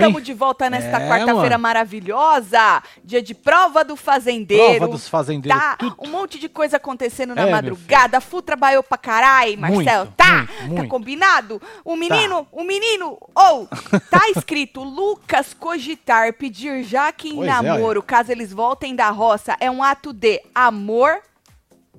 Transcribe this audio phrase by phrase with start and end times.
[0.00, 0.06] Hein?
[0.08, 2.82] Estamos de volta nesta É, quarta-feira maravilhosa.
[3.04, 4.76] Dia de prova do fazendeiro.
[4.78, 5.60] Prova dos fazendeiros.
[5.60, 5.96] Tá, tudo.
[6.00, 8.20] um monte de coisa acontecendo na É, madrugada.
[8.20, 10.04] Fu trabalhou pra caralho, Marcelo.
[10.04, 10.36] Muito, tá?
[10.36, 10.88] muito, Tá muito.
[10.88, 11.62] combinado?
[11.84, 13.66] O menino, o menino, ou
[14.10, 19.56] tá escrito Lucas cogitar pedir Jaque em Pois é, namoro, caso eles voltem da roça,
[19.60, 21.18] é um ato de amor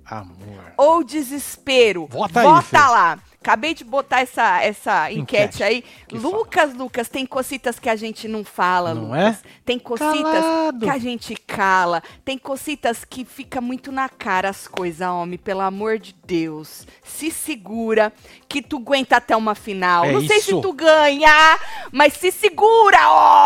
[0.05, 0.73] Amor.
[0.77, 2.07] ou desespero?
[2.09, 2.77] Vota aí, Vota Fê.
[2.77, 3.19] lá.
[3.47, 5.63] Acabei de botar essa, essa enquete, Enquete.
[5.63, 5.83] aí.
[6.11, 9.35] Lucas, Lucas, tem cocitas que a gente não fala, Não Lucas.
[9.37, 9.39] é?
[9.63, 10.79] Tem cocitas Calado.
[10.85, 12.03] que a gente cala.
[12.25, 15.39] Tem cocitas que fica muito na cara as coisas, homem.
[15.39, 16.85] Pelo amor de Deus.
[17.01, 18.11] Se segura
[18.49, 20.03] que tu aguenta até uma final.
[20.03, 20.61] É não sei se isso.
[20.61, 21.57] tu ganha,
[21.89, 22.99] mas se segura,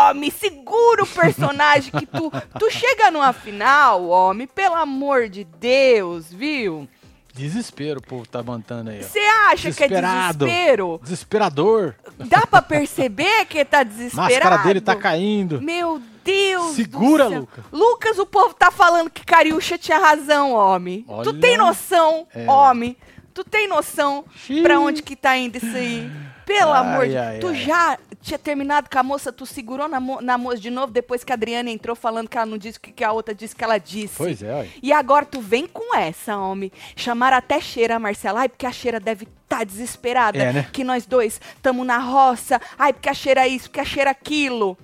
[0.08, 0.32] homem.
[0.32, 2.28] Segura o personagem que tu...
[2.58, 4.48] Tu chega numa final, homem.
[4.48, 6.88] Pelo amor de Deus, viu?
[7.34, 9.02] Desespero o povo tá mantendo aí.
[9.02, 11.00] Você acha que é desespero?
[11.02, 11.94] Desesperador.
[12.18, 14.32] Dá pra perceber que tá desesperado?
[14.34, 15.60] Máscara dele tá caindo.
[15.60, 17.40] Meu Deus Segura, do céu.
[17.40, 17.64] Lucas.
[17.72, 21.02] Lucas, o povo tá falando que Cariúcha tinha razão, homem.
[21.02, 21.34] Tu Olha.
[21.40, 22.48] tem noção, É.
[22.50, 22.96] homem?
[23.34, 24.24] Tu tem noção
[24.62, 26.10] pra onde que tá indo isso aí?
[26.58, 27.54] Pelo Ai, amor de ai, Tu ai.
[27.54, 31.24] já tinha terminado com a moça, tu segurou na, mo na moça de novo depois
[31.24, 33.56] que a Adriana entrou falando que ela não disse o que, que a outra disse
[33.56, 34.14] que ela disse.
[34.16, 34.68] Pois é, olha.
[34.82, 36.70] E agora tu vem com essa, homem.
[36.94, 38.40] Chamaram até Cheira, Marcela.
[38.40, 40.38] Ai, porque a Cheira deve estar desesperada.
[40.38, 40.66] É, né?
[40.72, 42.60] Que nós dois estamos na roça.
[42.78, 44.76] Ai, porque a Cheira isso, porque a Cheira aquilo.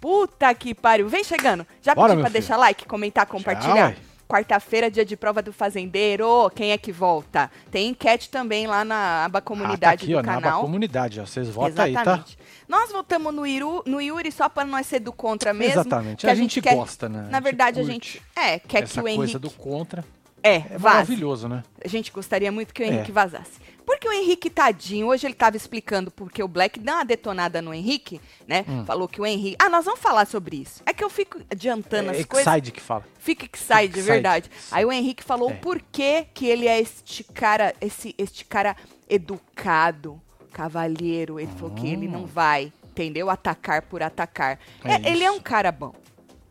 [0.00, 1.08] Puta que pariu.
[1.08, 1.66] Vem chegando.
[1.82, 2.40] Já Bora, pedi meu pra filho.
[2.40, 3.88] deixar like, comentar, compartilhar?
[3.90, 3.96] ué.
[4.30, 6.48] Quarta-feira, dia de prova do fazendeiro.
[6.54, 7.50] Quem é que volta?
[7.70, 10.60] Tem enquete também lá na aba Ah, tá comunidade aqui, do ó, na aba canal.
[10.60, 11.26] comunidade, ó.
[11.26, 12.00] Vocês votam aí, tá?
[12.02, 12.38] Exatamente.
[12.68, 15.72] Nós votamos no, Iru, no Yuri só para nós ser do contra mesmo.
[15.80, 16.20] Exatamente.
[16.20, 17.26] que A, gente, quer- gosta, né?
[17.28, 20.04] Na verdade, a gente é, quer essa que o coisa Henrique do contra.
[20.42, 20.82] é, É vaze.
[20.84, 21.64] maravilhoso, né?
[21.84, 22.88] A gente gostaria muito que o É.
[22.88, 23.58] Henrique vazasse.
[23.84, 27.72] Porque o Henrique, tadinho, hoje ele estava explicando porque o Black deu uma detonada no
[27.74, 28.64] Henrique, né?
[28.68, 28.84] Hum.
[28.84, 29.56] Falou que o Henrique.
[29.58, 30.82] Ah, nós vamos falar sobre isso.
[30.86, 32.46] É que eu fico adiantando É as coisas.
[32.52, 33.04] Exide que fala.
[33.18, 34.02] Fica excited, de Excited.
[34.12, 34.50] verdade.
[34.70, 35.54] Aí o Henrique falou É.
[35.54, 38.76] o porquê que ele é este cara, esse, este cara
[39.08, 40.20] educado,
[40.52, 41.38] cavalheiro.
[41.38, 43.30] Ele falou que ele não vai, entendeu?
[43.30, 44.58] Atacar por atacar.
[44.84, 45.94] É É, ele é um cara bom.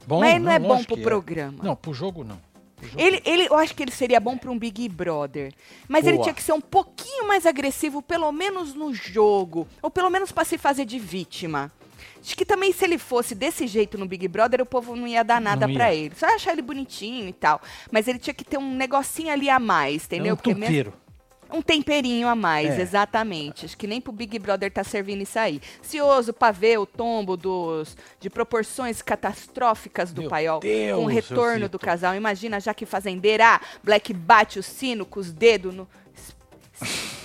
[0.07, 1.63] Bom, mas ele não, é bom pro que programa.
[1.63, 2.39] Não, pro jogo não.
[2.97, 5.53] Ele, ele, eu acho que ele seria bom pra um Big Brother.
[5.87, 6.23] Mas ele Boa.
[6.23, 9.67] tinha que ser um pouquinho mais agressivo, pelo menos no jogo.
[9.81, 11.71] Ou pelo menos pra se fazer de vítima.
[12.21, 15.23] Acho que também se ele fosse desse jeito no Big Brother, o povo não ia
[15.23, 15.93] dar nada ia.
[15.93, 16.15] ele.
[16.15, 17.61] Só ia achar ele bonitinho e tal.
[17.91, 20.31] Mas ele tinha que ter um negocinho ali a mais, entendeu?
[20.31, 20.93] É um Porque mesmo-.
[21.51, 22.81] Um temperinho a mais, É.
[22.81, 23.65] exatamente.
[23.65, 25.59] Acho que nem pro Big Brother tá servindo isso aí.
[25.81, 31.07] Cioso pra ver o tombo dos, de proporções catastróficas do Meu paiol Deus, com o
[31.07, 32.15] retorno do casal.
[32.15, 35.87] Imagina já que fazendeira, ah, Black bate o sino com os dedos no.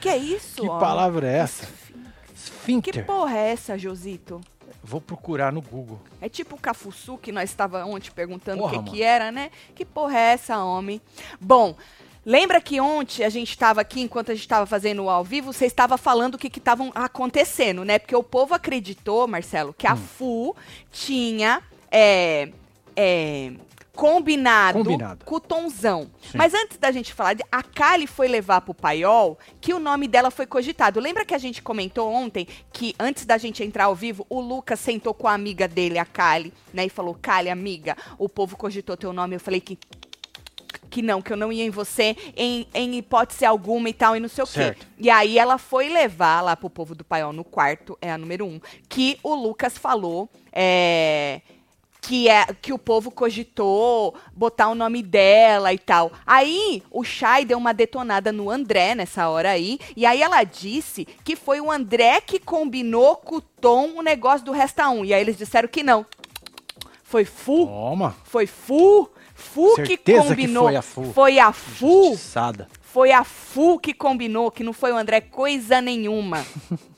[0.00, 0.56] Que é isso?
[0.62, 0.80] Que homem?
[0.80, 1.64] palavra é essa?
[1.66, 3.06] Que Esfíncter.
[3.06, 4.40] porra é essa, Josito?
[4.82, 6.00] Vou procurar no Google.
[6.20, 9.50] É tipo o Cafuçu que nós estava ontem perguntando Porra, o que, que era, né?
[9.76, 11.00] Que porra é essa, homem?
[11.40, 11.76] Bom,
[12.24, 15.52] lembra que ontem a gente estava aqui, enquanto a gente estava fazendo o ao vivo,
[15.52, 17.98] você estava falando o que estavam acontecendo, né?
[17.98, 19.96] Porque o povo acreditou, Marcelo, que a Hum.
[19.96, 20.56] FU
[20.90, 22.48] tinha é,
[22.96, 23.52] é,
[23.94, 25.24] combinado, Combinado.
[25.24, 26.10] com o Tonzão.
[26.22, 26.38] Sim.
[26.38, 30.30] Mas antes da gente falar, a Kali foi levar pro Paiol que o nome dela
[30.30, 30.98] foi cogitado.
[30.98, 34.80] Lembra que a gente comentou ontem que antes da gente entrar ao vivo, o Lucas
[34.80, 36.86] sentou com a amiga dele, a Kali, né?
[36.86, 39.36] E falou, Kali, amiga, o povo cogitou teu nome.
[39.36, 39.78] Eu falei que
[40.92, 44.20] que não, que eu não ia em você em, em hipótese alguma e tal, e
[44.20, 44.52] não sei o quê.
[44.52, 44.86] Certo.
[44.98, 48.44] E aí ela foi levar lá pro povo do Paiol no quarto, é a número
[48.44, 48.60] um,
[48.90, 51.40] que o Lucas falou é,
[52.02, 56.12] que, é, que o povo cogitou botar o nome dela e tal.
[56.26, 61.06] Aí o Chay deu uma detonada no André nessa hora aí, e aí ela disse
[61.24, 65.06] que foi o André que combinou com o Tom o negócio do Resta 1.
[65.06, 66.04] E aí eles disseram que não.
[67.02, 67.66] Foi Fu.
[67.66, 68.14] Toma.
[68.24, 69.10] Foi Fu.
[69.42, 70.64] Fu que Certeza que combinou.
[70.64, 71.04] foi a Fu.
[71.12, 72.16] Foi a Fu.
[72.80, 76.44] Foi a Fu que combinou, que não foi o André coisa nenhuma.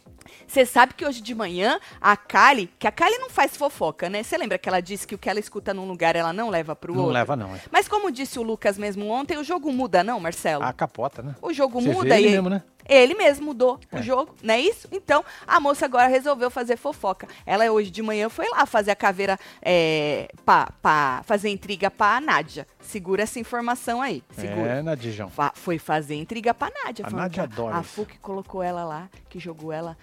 [0.46, 4.22] Você sabe que hoje de manhã a Kali, que a Kali não faz fofoca, né?
[4.22, 6.74] Você lembra que ela disse que o que ela escuta num lugar ela não leva
[6.76, 7.14] pro Não outro?
[7.14, 7.60] leva não, é.
[7.70, 10.64] Mas como disse o Lucas mesmo ontem, o jogo muda não, Marcelo?
[10.64, 11.34] A capota, né?
[11.42, 12.62] O jogo Você muda ele e mesmo, né?
[12.86, 14.02] ele mesmo mudou o É.
[14.02, 14.86] jogo, não é isso?
[14.92, 17.26] Então, a moça agora resolveu fazer fofoca.
[17.46, 22.20] Ela hoje de manhã foi lá fazer a caveira, é, pra, pra fazer intriga pra
[22.20, 22.66] Nádia.
[22.80, 24.70] Segura essa informação aí, segura.
[24.72, 25.30] É, Nadijão.
[25.30, 27.06] Fa- foi fazer intriga pra Nádia.
[27.06, 27.88] A Nádia adora A isso.
[27.90, 29.96] Fu que colocou ela lá, que jogou ela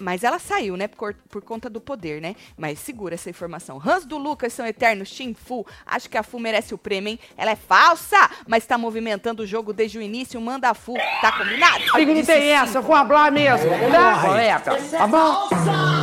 [0.00, 0.88] Mas ela saiu, né?
[0.88, 2.34] Por, por conta do poder, né?
[2.56, 3.80] Mas segura essa informação.
[3.84, 5.10] Hans do Lucas são eternos.
[5.10, 5.66] Team Fu.
[5.86, 7.18] Acho que a Fu merece o prêmio, hein?
[7.36, 8.16] Ela é falsa,
[8.46, 10.40] mas tá movimentando o jogo desde o início.
[10.40, 10.94] Manda a Fu.
[11.20, 11.84] Tá combinado?
[12.20, 14.20] Disse tem essa, eu vou hablar mesmo, tá?
[14.22, 15.48] Colega, tá bom?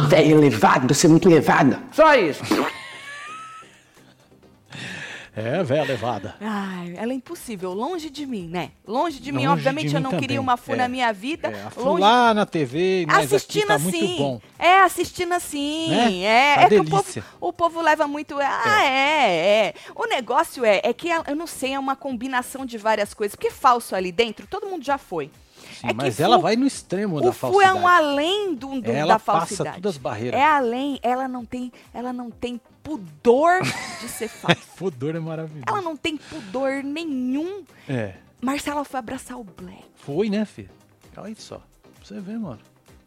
[0.08, 1.82] Velho elevado, você é muito elevada.
[1.92, 2.44] Só isso.
[5.38, 6.36] É, velha levada.
[6.42, 7.72] Ai, ela é impossível.
[7.72, 8.72] Longe de mim, né?
[8.88, 9.46] Longe de mim.
[9.46, 10.22] Longe Obviamente de eu mim não também.
[10.22, 11.50] queria uma Fu É, na minha vida.
[11.50, 13.84] É, a Fu longe lá na TV, mas assistindo tá assim.
[13.92, 14.42] muito bom.
[14.58, 15.90] É, assistindo assim.
[15.92, 16.24] Né?
[16.24, 18.36] É, Tá é que o povo, o povo leva muito.
[18.40, 19.74] Ah, é, é.
[19.96, 23.36] O negócio é, é que eu não sei, é uma combinação de várias coisas.
[23.36, 25.30] Porque falso ali dentro, todo mundo já foi.
[25.82, 27.80] Sim, É mas Fu- ela vai no extremo da O Fu é falsidade.
[27.80, 29.76] um além do, do- Ela da passa falsidade.
[29.78, 30.40] todas as barreiras.
[30.40, 34.56] É além, ela não tem, ela não tem pudor de ser falsa.
[34.76, 35.66] Fudor é maravilhoso.
[35.68, 37.64] ela não tem pudor nenhum.
[37.88, 38.16] É.
[38.42, 39.84] Marcela foi abraçar o Black.
[39.96, 40.70] Foi, né, filho?
[41.16, 41.58] Olha aí só.
[41.58, 42.60] Pra você ver, mano.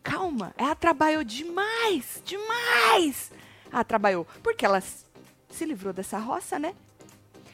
[0.03, 3.31] Calma, ela trabalhou demais, demais.
[3.73, 6.75] Ela trabalhou porque ela se livrou dessa roça, né?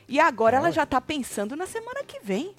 [0.09, 0.73] E agora ela Olha.
[0.73, 2.55] já tá pensando na semana que vem.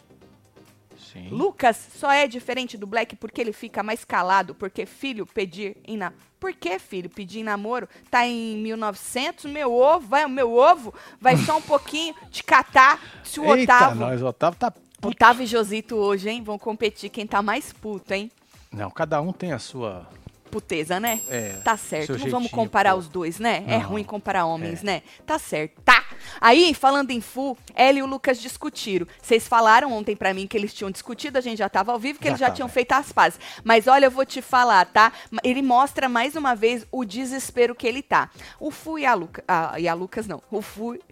[1.18, 1.30] Sim.
[1.30, 5.98] Lucas só é diferente do Black porque ele fica mais calado, porque filho pedir em
[5.98, 6.14] na...
[6.40, 7.90] Por que filho pedir em namoro?
[8.12, 13.00] Tá em 1900, meu ovo, vai o meu ovo, vai só um pouquinho de catar
[13.24, 14.00] se o Eita, Otávio.
[14.00, 14.70] nós, o Otávio tá...
[14.72, 15.08] puto.
[15.10, 16.44] Otávio e Josito hoje, hein?
[16.44, 18.32] Vão competir quem tá mais puto, hein?
[18.72, 20.08] Não, cada um tem a sua...
[20.52, 21.20] Puteza, né?
[21.28, 23.00] É, Tá certo, não vamos jeitinho, comparar pô.
[23.00, 23.66] os dois, né?
[23.68, 23.90] É Não.
[23.90, 24.86] ruim comparar homens, É.
[24.86, 25.02] né?
[25.26, 26.06] Tá certo, tá.
[26.42, 29.06] Aí, falando em Fu, ela e o Lucas discutiram.
[29.22, 32.20] Vocês falaram ontem pra mim que eles tinham discutido, a gente já tava ao vivo,
[32.20, 32.56] que Já eles já tava.
[32.56, 33.40] tinham feito as pazes.
[33.64, 35.12] Mas olha, eu vou te falar, tá?
[35.44, 38.30] Ele mostra mais uma vez o desespero que ele tá.
[38.60, 39.44] O Fu e a Lucas.
[39.48, 40.42] Ah, e a Lucas não.
[40.52, 40.96] O Fu.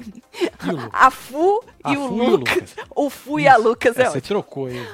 [0.65, 0.89] E o Lucas?
[0.93, 2.55] A Fu A e o Fu e o Lucas.
[2.55, 2.75] Lucas.
[2.95, 4.87] O Fu e a Lucas é, É, você trocou aí.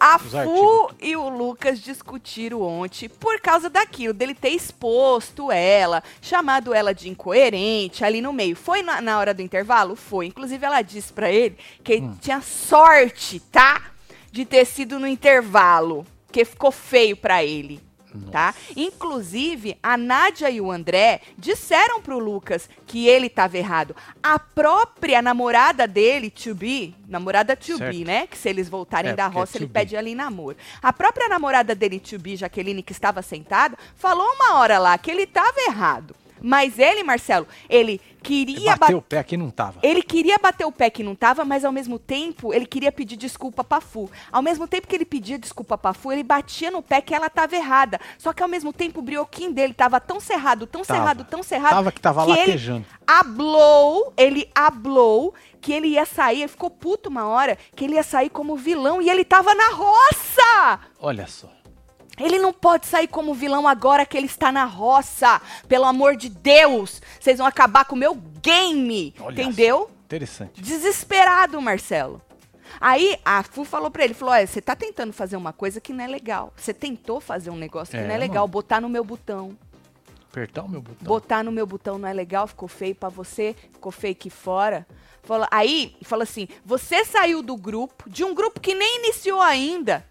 [0.00, 0.94] A Os Fu artigos.
[1.00, 7.08] e o Lucas discutiram ontem por causa daquilo, dele ter exposto ela, chamado ela de
[7.08, 8.54] incoerente ali no meio.
[8.54, 9.96] Foi na, na hora do intervalo?
[9.96, 10.26] Foi.
[10.26, 12.16] Inclusive, ela disse pra ele que ele Hum.
[12.20, 13.82] tinha sorte, tá?
[14.30, 17.80] De ter sido no intervalo, que ficou feio pra ele.
[18.30, 18.54] Tá?
[18.76, 23.94] Inclusive, a Nádia e o André disseram pro Lucas que ele tava errado.
[24.22, 28.26] A própria namorada dele, to be, namorada to be, né?
[28.26, 29.72] Que se eles voltarem É, da é roça, ele be.
[29.72, 30.56] pede ali namoro.
[30.82, 35.10] A própria namorada dele, to be, Jaqueline, que estava sentada, falou uma hora lá que
[35.10, 36.14] ele tava errado.
[36.40, 38.94] Mas ele, Marcelo, ele queria bater.
[38.96, 39.80] o pé aqui não tava.
[39.82, 43.16] Ele queria bater o pé que não tava, mas ao mesmo tempo ele queria pedir
[43.16, 44.10] desculpa pra Fu.
[44.30, 47.30] Ao mesmo tempo que ele pedia desculpa pra Fu, ele batia no pé que ela
[47.30, 48.00] tava errada.
[48.18, 51.00] Só que ao mesmo tempo o brioquinho dele tava tão cerrado, tão Tava.
[51.00, 51.70] cerrado, tão cerrado.
[51.74, 52.84] Tava que tava ele latejando.
[53.06, 58.02] hablou, ele hablou que ele ia sair, ele ficou puto uma hora, que ele ia
[58.02, 60.80] sair como vilão e ele tava na roça!
[61.00, 61.48] Olha só.
[62.18, 65.40] Ele não pode sair como vilão agora que ele está na roça.
[65.68, 69.14] Pelo amor de Deus, vocês vão acabar com o meu game.
[69.20, 69.90] Olha Entendeu?
[70.04, 70.60] Interessante.
[70.60, 72.20] Desesperado, Marcelo.
[72.80, 75.92] Aí a Fu falou pra ele, falou, olha, você tá tentando fazer uma coisa que
[75.92, 76.52] não é legal.
[76.56, 78.48] Você tentou fazer um negócio que É, não é legal, mano.
[78.52, 79.56] botar no meu botão.
[80.30, 81.06] Apertar o meu botão.
[81.06, 84.86] Botar no meu botão não é legal, ficou feio pra você, ficou feio aqui fora.
[85.50, 90.04] Aí, falou assim, você saiu do grupo, de um grupo que nem iniciou ainda.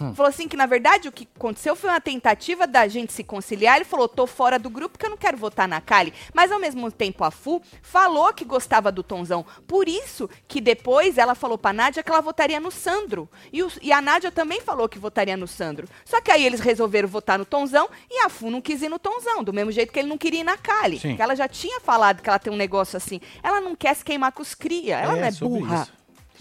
[0.00, 0.14] Hum.
[0.14, 3.76] Falou assim que, na verdade, o que aconteceu foi uma tentativa da gente se conciliar.
[3.76, 6.12] Ele falou, tô fora do grupo porque eu não quero votar na Kali.
[6.34, 9.44] Mas, ao mesmo tempo, a Fu falou que gostava do Tonzão.
[9.66, 13.28] Por isso que depois ela falou pra Nádia que ela votaria no Sandro.
[13.52, 15.88] E, o- e a Nádia também falou que votaria no Sandro.
[16.04, 18.98] Só que aí eles resolveram votar no Tonzão e a Fu não quis ir no
[18.98, 19.42] Tonzão.
[19.42, 20.98] Do mesmo jeito que ele não queria ir na Kali.
[20.98, 21.16] Sim.
[21.16, 23.20] Que ela já tinha falado que ela tem um negócio assim.
[23.42, 24.98] Ela não quer se queimar com os cria.
[24.98, 25.82] Ela não é burra.
[25.82, 25.92] isso.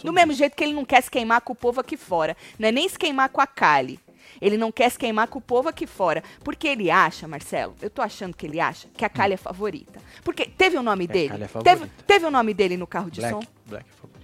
[0.04, 2.36] Do mesmo jeito que ele não quer se queimar com o povo aqui fora.
[2.60, 4.00] Não é nem se queimar com a Kali.
[4.42, 6.22] Ele não quer se queimar com o povo aqui fora.
[6.44, 10.00] Porque ele acha, Marcelo, eu tô achando que ele acha que a Kali é favorita.
[10.24, 11.30] Porque teve o nome É, a dele?
[11.30, 12.04] Kali é teve, favorita.
[12.06, 13.40] teve o nome dele no carro de som?
[13.40, 14.15] Black, Black é.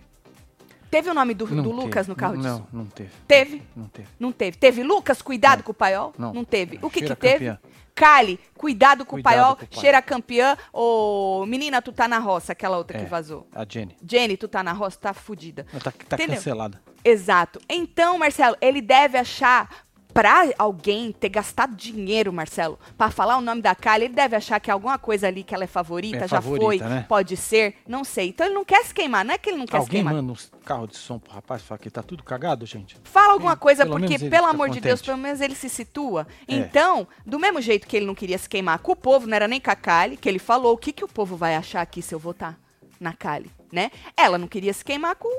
[0.91, 1.71] Teve o nome do, Não do.
[1.71, 2.67] Lucas no carro de não, som?
[2.73, 3.09] Não, teve.
[3.25, 3.63] Teve?
[3.75, 4.07] Não teve.
[4.19, 4.57] Não teve.
[4.57, 5.63] Teve Lucas, cuidado Não.
[5.63, 6.13] com o paiol?
[6.17, 6.43] Não.
[6.43, 6.79] teve.
[6.81, 7.57] O que Cheira que teve?
[7.95, 10.57] Kali, cuidado com Cuidado o paiol, com o cheira campeã.
[10.73, 13.03] Ô, menina, tu tá na roça, aquela outra É.
[13.03, 13.47] que vazou.
[13.53, 13.95] A Jenny.
[14.05, 15.65] Jenny, tu tá na roça, tá fudida.
[15.83, 16.35] Tá, tá Entendeu?
[16.35, 16.81] cancelada.
[17.05, 17.59] Exato.
[17.69, 23.61] Então, Marcelo, ele deve achar pra alguém ter gastado dinheiro, Marcelo, pra falar o nome
[23.61, 26.41] da Kali, ele deve achar que alguma coisa ali que ela é favorita, É já
[26.41, 27.05] favorita, foi, né?
[27.07, 28.29] pode ser, não sei.
[28.29, 30.13] Então ele não quer se queimar, não é que ele não quer se Alguém queimar.
[30.13, 32.97] manda uns carros de som pro rapaz fala que tá tudo cagado, gente?
[33.03, 35.05] Fala alguma coisa, Pelo porque, pelo amor de Deus, contente.
[35.05, 36.27] pelo menos ele se situa.
[36.47, 36.55] É.
[36.55, 39.47] Então, do mesmo jeito que ele não queria se queimar com o povo, não era
[39.47, 42.01] nem com a Kali, que ele falou, o que, que o povo vai achar aqui
[42.01, 42.57] se eu votar
[42.99, 43.89] na Kali, né?
[44.15, 45.29] Ela não queria se queimar com,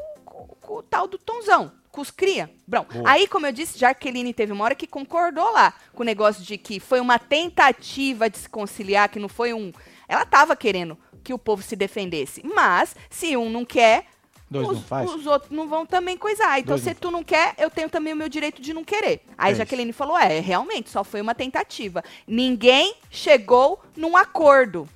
[0.61, 2.51] com o tal do Tonzão, com os cria.
[2.67, 3.09] Bom, Boa.
[3.09, 6.57] aí, como eu disse, Jaqueline teve uma hora que concordou lá com o negócio de
[6.57, 9.73] que foi uma tentativa de se conciliar, que não foi um.
[10.09, 12.43] Ela tava querendo que o povo se defendesse.
[12.45, 14.07] Mas, se um não quer,
[14.51, 16.59] os, não os outros não vão também coisar.
[16.59, 18.85] Então, Dois se não tu não quer, eu tenho também o meu direito de não
[18.85, 19.23] querer.
[19.39, 22.05] Aí É Jaqueline falou: é, realmente, só foi uma tentativa.
[22.27, 24.89] Ninguém chegou num acordo.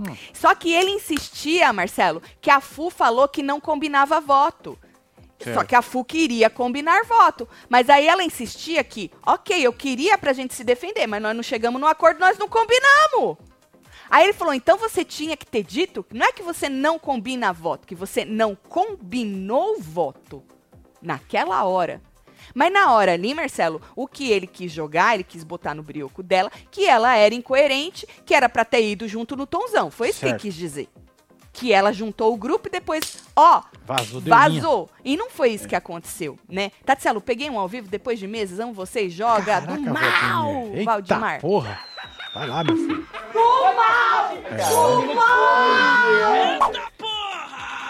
[0.00, 0.16] Hum.
[0.32, 4.78] Só que ele insistia, Marcelo, que a FU falou que não combinava voto.
[5.38, 5.66] Só Certo.
[5.68, 7.48] que a FU queria combinar voto.
[7.68, 11.42] Mas aí ela insistia que, ok, eu queria pra gente se defender, mas nós não
[11.42, 13.38] chegamos num acordo, nós não combinamos.
[14.10, 17.52] Aí ele falou, então você tinha que ter dito, não é que você não combina
[17.52, 20.42] voto, que você não combinou voto
[21.00, 22.02] naquela hora.
[22.54, 26.22] Mas na hora ali, Marcelo, o que ele quis jogar, ele quis botar no brioco
[26.22, 29.90] dela, que ela era incoerente, que era pra ter ido junto no tonzão.
[29.90, 30.42] Foi isso que ele Certo.
[30.42, 30.88] quis dizer.
[31.52, 34.88] Que ela juntou o grupo e depois, ó, Vazou, vazou.
[35.04, 36.70] E não foi isso que aconteceu, né?
[36.86, 40.78] Tatselo, peguei um ao vivo depois de meses, amo vocês, joga do Caraca, mal, Valdemir.
[40.78, 41.40] Eita Valdemar.
[41.40, 41.80] porra.
[42.32, 43.06] Vai lá, meu filho.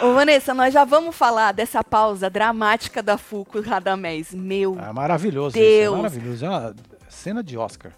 [0.02, 4.32] Ô, Vanessa, nós já vamos falar dessa pausa dramática da Fu com o Radamés.
[4.32, 5.84] Meu, É maravilhoso Deus.
[5.84, 5.94] isso.
[5.94, 6.44] É maravilhoso.
[6.46, 6.74] É uma
[7.08, 7.92] cena de Oscar.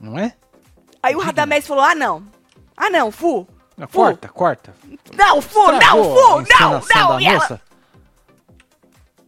[0.00, 0.34] Não é?
[1.02, 2.26] aí o Radamés falou, ah, não.
[2.76, 3.46] Ah, não, Fu.
[3.76, 3.98] Não, Fu.
[3.98, 4.74] corta, corta.
[5.16, 7.16] Não, Fu, não, Estragou Fu, não, encenação não.
[7.16, 7.60] da E ela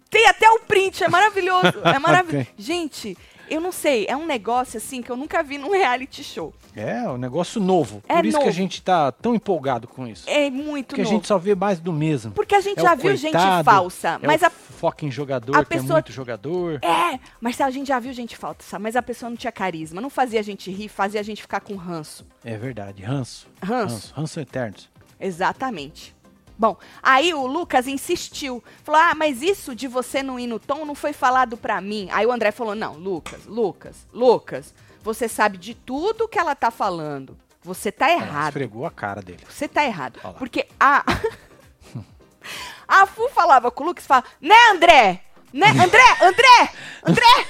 [0.08, 1.74] tem até o print, é maravilhoso.
[1.84, 2.48] É maravilhoso.
[2.56, 3.16] Gente,
[3.50, 6.52] eu não sei, é um negócio assim que eu nunca vi num reality show.
[6.74, 8.02] É, um negócio novo.
[8.08, 8.56] É Por isso que a novo.
[8.56, 10.24] gente tá tão empolgado com isso.
[10.28, 11.16] É muito Porque a novo.
[11.16, 12.32] gente só vê mais do mesmo.
[12.32, 15.60] Porque a gente É já viu gente coitado, falsa, é mas a fucking jogador, a
[15.60, 16.78] é pessoa- muito jogador.
[16.82, 20.10] É, Marcelo, a gente já viu gente falsa, mas a pessoa não tinha carisma, não
[20.10, 22.26] fazia a gente rir, fazia a gente ficar com ranço.
[22.44, 23.02] É verdade.
[23.02, 23.46] Ranço.
[23.62, 23.94] Ranço.
[23.94, 24.88] Ranço, ranço eternos.
[25.18, 26.15] Exatamente.
[26.58, 28.62] Bom, aí o Lucas insistiu.
[28.82, 32.08] Falou: Ah, mas isso de você não ir no tom não foi falado pra mim.
[32.12, 36.70] Aí o André falou: Não, Lucas, Lucas, Lucas, você sabe de tudo que ela tá
[36.70, 37.36] falando.
[37.62, 38.48] Você tá Ela errado.
[38.48, 39.44] esfregou a cara dele.
[39.48, 40.20] Você tá errado.
[40.38, 41.04] Porque a.
[42.86, 45.22] a Fu falava com o Lucas fala, né, André?
[45.52, 46.04] Né, André?
[46.22, 46.70] André?
[47.04, 47.46] André?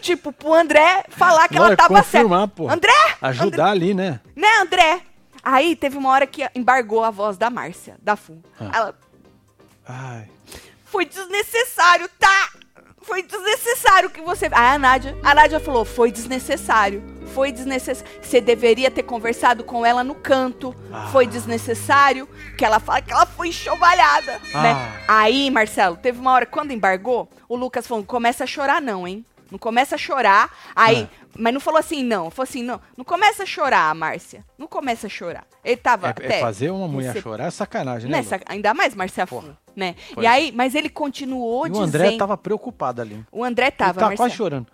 [0.00, 2.48] tipo, pro André falar que Não, ela tava certa.
[2.48, 2.68] pô.
[2.70, 2.92] André?
[3.20, 4.20] Ajudar ali, né?
[4.34, 5.02] Né, André?
[5.50, 8.38] Aí teve uma hora que embargou a voz da Márcia, da Fu.
[8.60, 8.70] Ah.
[8.74, 8.98] Ela,
[9.88, 10.28] Ai.
[10.84, 12.50] foi desnecessário, tá?
[13.00, 14.44] Foi desnecessário que você.
[14.52, 17.02] Aí a Nádia, a Nádia falou: foi desnecessário.
[17.34, 18.12] Foi desnecessário.
[18.20, 20.76] Você deveria ter conversado com ela no canto.
[20.92, 21.08] Ah.
[21.10, 22.28] Foi desnecessário.
[22.58, 24.38] Que ela fala que ela foi enxovalhada.
[24.52, 24.62] Ah.
[24.62, 25.02] Né?
[25.08, 29.24] Aí, Marcelo, teve uma hora, quando embargou, o Lucas falou: começa a chorar, não, hein?
[29.50, 30.54] Não começa a chorar.
[30.76, 31.26] Aí, Ah.
[31.38, 32.30] mas não falou assim, não.
[32.30, 32.80] Falou assim, não.
[32.96, 34.44] Não começa a chorar, Márcia.
[34.58, 35.46] Não começa a chorar.
[35.64, 36.08] Ele tava.
[36.08, 38.18] É, até é fazer uma mulher rece- chorar é sacanagem, né?
[38.18, 38.42] Nessa, Lu?
[38.46, 39.42] ainda mais Marcia Fu,
[39.74, 39.94] né?
[40.14, 41.86] Pois E aí, mas ele continuou E o dizendo.
[41.86, 43.24] André tava preocupado ali.
[43.32, 44.16] O André Ele tava, tava Marcelo.
[44.28, 44.66] quase chorando.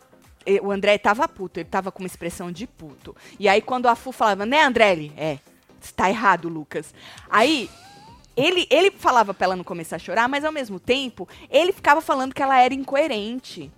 [0.62, 3.16] O André tava puto, ele tava com uma expressão de puto.
[3.38, 4.93] E aí, quando a Fu falava, né, André?
[4.93, 5.38] Ele, é,
[5.81, 6.93] está errado, Lucas.
[7.31, 7.71] Aí,
[8.37, 12.00] ele, ele falava pra ela não começar a chorar, mas ao mesmo tempo, ele ficava
[12.02, 13.71] falando que ela era incoerente.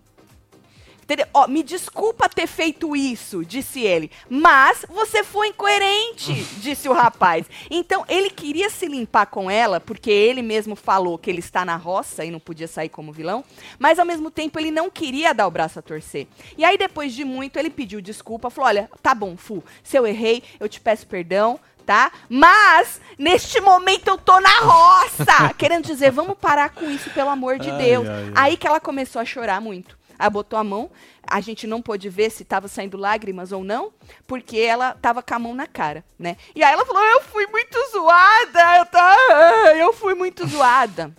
[1.07, 1.27] Entendeu?
[1.33, 4.11] Ó, me desculpa ter feito isso, disse ele.
[4.29, 7.47] Mas você foi incoerente, disse o rapaz.
[7.71, 11.77] Então, ele queria se limpar com ela, porque ele mesmo falou que ele está na
[11.77, 13.45] roça e não podia sair como vilão.
[13.79, 16.27] Mas, ao mesmo tempo, ele não queria dar o braço a torcer.
[16.59, 18.51] E aí, depois de muito, ele pediu desculpa.
[18.51, 21.61] Falou: Olha, tá bom, Fu, se eu errei, eu te peço perdão.
[21.87, 22.11] Tá?
[22.29, 25.55] Mas, neste momento, eu tô na roça!
[25.57, 28.09] Querendo dizer, vamos parar com isso, pelo amor de Ai, Deus.
[28.09, 28.33] ai, ai.
[28.35, 29.97] Aí que ela começou a chorar muito.
[30.19, 30.91] Ela botou a mão,
[31.27, 33.93] a gente não pôde ver se tava saindo lágrimas ou não,
[34.27, 36.37] porque ela tava com a mão na cara, né?
[36.55, 39.17] E aí ela falou: Eu fui muito zoada, eu, tá,
[39.77, 41.13] eu fui muito zoada.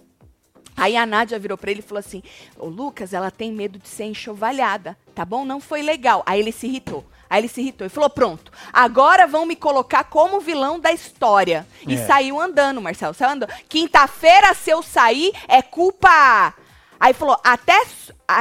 [0.75, 2.21] Aí a Nádia virou pra ele e falou assim:
[2.57, 5.43] Ô Lucas, ela tem medo de ser enxovalhada, tá bom?
[5.43, 6.21] Não foi legal.
[6.25, 7.03] Aí ele se irritou.
[7.29, 11.67] Aí ele se irritou e falou: Pronto, agora vão me colocar como vilão da história.
[11.87, 12.05] E É.
[12.05, 13.13] saiu andando, Marcelo.
[13.15, 13.51] Saiu andando.
[13.67, 16.53] Quinta-feira, se eu sair, é culpa.
[16.99, 17.81] Aí falou, até.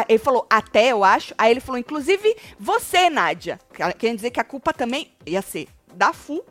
[0.08, 1.34] Ele falou, até, eu acho.
[1.38, 3.60] Aí ele falou, inclusive, você, Nádia.
[3.98, 6.44] Quer dizer que a culpa também ia ser da FU.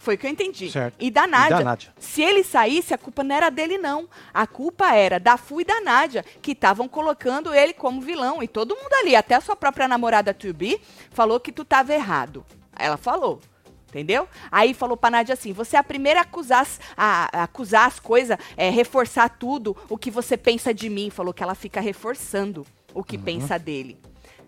[0.00, 0.70] Foi o que eu entendi.
[0.70, 0.96] Certo.
[0.98, 1.60] E da E da Nádia.
[1.60, 1.94] Nádia.
[1.98, 4.08] Se ele saísse, a culpa não era dele, não.
[4.32, 8.42] A culpa era da Fu e da Nádia, que estavam colocando ele como vilão.
[8.42, 12.44] E todo mundo ali, até a sua própria namorada Tubi, falou que tu tava errado.
[12.78, 13.42] Ela falou.
[13.90, 14.28] Entendeu?
[14.50, 17.86] Aí falou pra Nádia assim: você é a primeira a acusar, as- a, a acusar
[17.86, 21.10] as coisas, é, reforçar tudo o que você pensa de mim.
[21.10, 23.98] Falou que ela fica reforçando o que pensa dele.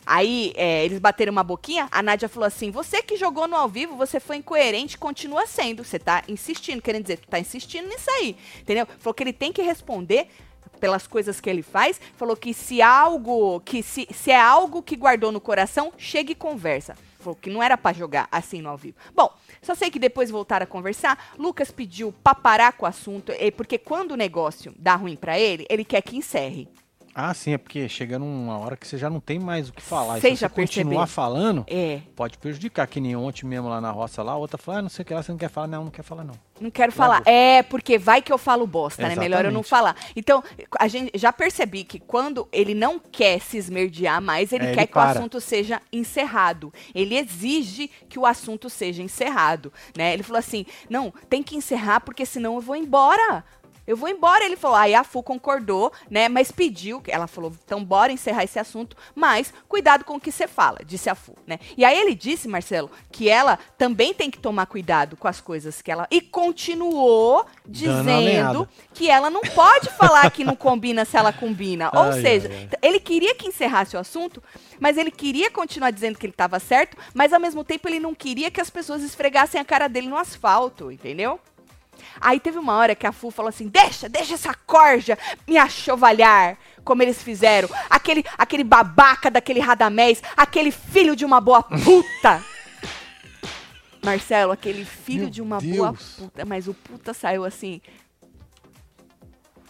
[0.06, 3.68] Aí é, eles bateram uma boquinha, a Nádia falou assim: você que jogou no ao
[3.68, 5.84] vivo, você foi incoerente, continua sendo.
[5.84, 8.36] Você tá insistindo, querendo dizer, tu tá insistindo nisso aí.
[8.60, 8.86] Entendeu?
[8.98, 10.28] Falou que ele tem que responder
[10.82, 14.96] pelas coisas que ele faz, falou que se algo, que se, se é algo que
[14.96, 16.96] guardou no coração, chega e conversa.
[17.20, 18.96] Falou que não era para jogar assim no ao vivo.
[19.14, 21.36] Bom, só sei que depois voltaram a conversar.
[21.38, 25.64] Lucas pediu pra parar com o assunto, porque quando o negócio dá ruim para ele,
[25.70, 26.68] ele quer que encerre.
[27.14, 29.82] Ah, sim, é porque chega numa hora que você já não tem mais o que
[29.82, 30.18] falar.
[30.20, 31.06] Cê e se você continuar percebeu?
[31.06, 32.00] falando, É.
[32.16, 32.86] pode prejudicar.
[32.86, 35.06] Que nem ontem mesmo lá na roça lá, a outra fala, ah, não sei o
[35.06, 35.66] que lá, você não quer falar.
[35.66, 36.34] Não, não quer falar não.
[36.58, 37.22] Não quero falar.
[37.26, 39.16] É, porque vai que eu falo bosta, né?
[39.16, 39.96] Melhor eu não falar.
[40.16, 40.42] Então,
[40.78, 44.78] a gente já percebi que quando ele não quer se esmerdear mais, ele É, quer
[44.80, 45.08] ele que para.
[45.08, 46.72] o assunto seja encerrado.
[46.94, 50.12] Ele exige que o assunto seja encerrado, né?
[50.14, 53.44] Ele falou assim: "Não, tem que encerrar porque senão eu vou embora".
[53.86, 54.76] Eu vou embora, ele falou.
[54.76, 56.28] Aí a Fu concordou, né?
[56.28, 60.46] Mas pediu, ela falou, então bora encerrar esse assunto, mas cuidado com o que você
[60.46, 61.58] fala, disse a Fu, né?
[61.76, 65.82] E aí ele disse, Marcelo, que ela também tem que tomar cuidado com as coisas
[65.82, 66.06] que ela.
[66.10, 71.90] E continuou dizendo que ela não pode falar que não combina se ela combina.
[71.94, 72.78] Ou Ai, seja, ai, ai.
[72.82, 74.42] ele queria que encerrasse o assunto,
[74.78, 78.14] mas ele queria continuar dizendo que ele estava certo, mas ao mesmo tempo ele não
[78.14, 81.40] queria que as pessoas esfregassem a cara dele no asfalto, entendeu?
[82.20, 86.56] Aí teve uma hora que a Fu falou assim: deixa, deixa essa corja me achovalhar,
[86.84, 87.68] como eles fizeram.
[87.88, 92.42] Aquele, aquele babaca daquele Radamés, aquele filho de uma boa puta.
[94.04, 96.14] Marcelo, aquele filho Meu de uma boa Deus.
[96.18, 96.44] puta.
[96.44, 97.80] Mas o puta saiu assim,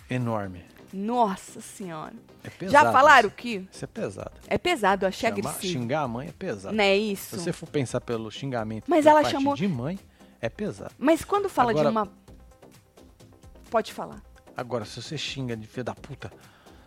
[0.09, 0.65] Enorme.
[0.93, 2.15] nossa senhora.
[2.45, 2.73] É pesado.
[2.87, 3.37] Já falaram isso.
[3.37, 4.33] que Isso é pesado.
[4.49, 5.73] é pesado, eu achei Chamar- agressivo.
[5.73, 6.75] xingar a mãe é pesado.
[6.75, 7.39] Não é Se isso?
[7.39, 9.99] você for pensar pelo xingamento Mas ela chamou- de mãe,
[10.43, 10.93] é pesado.
[10.99, 12.09] Mas quando fala Agora- de uma.
[13.71, 14.21] Pode falar.
[14.57, 16.31] Agora, se você xinga de filho da puta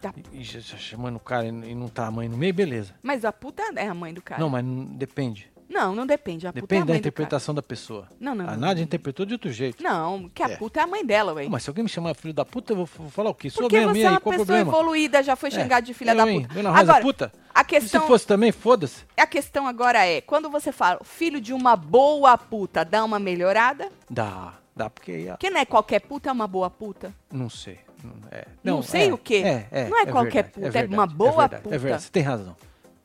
[0.01, 2.93] Da- e, e já- chamando o cara e, não tá a mãe no meio, beleza.
[3.01, 4.39] Mas a puta é a mãe do cara.
[4.39, 5.51] Não, mas não- depende.
[5.67, 6.45] Não, não depende.
[6.47, 6.99] A puta é a Depende da do cara.
[6.99, 8.07] interpretação da pessoa.
[8.19, 8.47] Não, não.
[8.47, 8.59] A não.
[8.59, 9.83] Nádia interpretou de outro jeito.
[9.83, 10.55] Não, que a É.
[10.57, 11.47] puta é a mãe dela, ué.
[11.49, 13.49] Mas se alguém me chamar filho da puta, eu vou falar o quê?
[13.49, 14.71] Sou Porque mesmo, você e é uma pessoa problema?
[14.71, 16.53] evoluída, já foi É, xingado de filha eu, da puta.
[16.53, 17.31] Dona Rosa Agora, puta?
[17.53, 19.03] a E se questão, fosse também, foda-se.
[19.17, 23.89] a questão agora é, quando você fala filho de uma boa puta, dá uma melhorada?
[24.09, 27.13] Dá, dá, porque ó, Porque não é qualquer puta, é uma boa puta.
[27.31, 27.79] não sei.
[28.03, 29.41] Não, é, Não sei é, o quê.
[29.43, 31.75] É, é, Não é qualquer verdade, puta, é verdade, uma boa verdade, puta.
[31.75, 32.55] É verdade, você tem razão.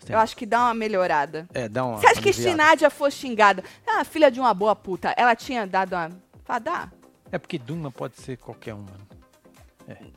[0.04, 1.46] Tem Eu acho que dá uma melhorada.
[1.52, 2.54] É, dá uma Você acha que.
[2.54, 6.10] Nádia fosse xingada, ah, filha de uma boa puta, ela tinha dado uma...
[6.44, 6.88] Fala, dá.
[7.30, 8.90] É porque Duma pode ser qualquer uma.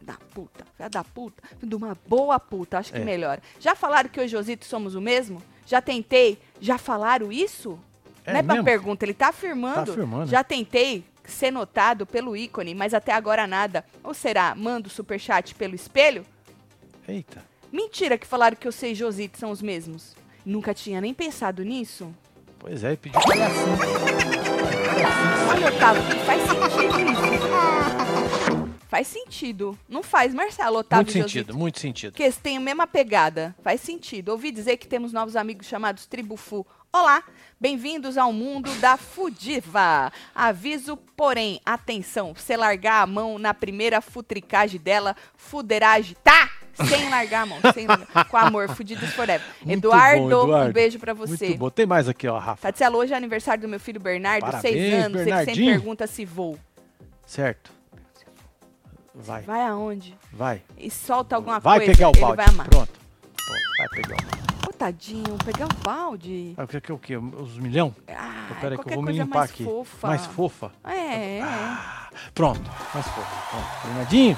[0.01, 3.03] da puta, filha da puta, de uma boa puta, acho que É.
[3.03, 3.41] melhora.
[3.59, 5.41] Já falaram que eu e Josito somos o mesmo?
[5.65, 6.39] Já tentei?
[6.59, 7.79] Já falaram isso?
[8.25, 8.65] É não é pra mesmo?
[8.65, 9.85] pergunta, ele tá afirmando.
[9.85, 10.27] Tá afirmando.
[10.27, 13.85] Já tentei ser notado pelo ícone, mas até agora nada.
[14.03, 16.25] Ou será, mando superchat pelo espelho?
[17.07, 17.43] Eita.
[17.73, 20.15] Mentira que falaram que eu sei e Josito são os mesmos.
[20.45, 22.13] Nunca tinha nem pensado nisso.
[22.59, 23.77] Pois é, pediu palhacinho.
[25.49, 28.77] Olha, Otávio, faz sentido isso.
[28.87, 29.79] Faz sentido.
[29.89, 31.39] Não faz, Marcelo, Otávio Muito e Josito.
[31.39, 32.11] sentido, muito sentido.
[32.11, 33.55] Porque eles têm a mesma pegada.
[33.63, 34.29] Faz sentido.
[34.29, 36.67] Ouvi dizer que temos novos amigos chamados Tribufu.
[36.91, 37.23] Olá,
[37.59, 40.13] bem-vindos ao mundo da Fudiva.
[40.35, 46.51] Aviso, porém, atenção, se largar a mão na primeira futricagem dela, fuderagem, tá?
[46.73, 48.25] Sem largar a mão, sem largar.
[48.25, 49.45] Com amor, fudidos forever.
[49.67, 50.69] Eduardo, bom, Eduardo.
[50.69, 51.47] um beijo pra você.
[51.47, 51.69] Muito bom.
[51.69, 52.61] Tem mais aqui, ó, Rafa.
[52.61, 55.21] Tatiana, hoje é aniversário do meu filho Bernardo, Parabéns, seis anos.
[55.21, 56.57] Ele sempre pergunta se vou.
[57.27, 57.71] Certo.
[59.15, 60.17] Vai, Vai aonde?
[60.31, 60.61] vai.
[60.75, 62.35] E solta alguma Vai coisa, pegar o ele balde.
[62.37, 62.67] vai amar.
[62.67, 62.91] Pronto.
[63.77, 64.43] Vai pegar o balde.
[64.67, 66.53] Ô, tadinho, pegar o balde.
[66.57, 67.15] Ah, que, o que?
[67.15, 67.95] Os milhão?
[68.07, 69.63] Ah, Então, Pera aí que eu vou me limpar mais aqui.
[69.63, 70.07] Fofa.
[70.07, 70.71] Mais fofa?
[70.83, 71.41] É, é.
[71.43, 72.59] Ah, pronto,
[72.93, 73.49] mais fofa.
[73.51, 73.85] Pronto.
[73.85, 74.37] Bernardinho,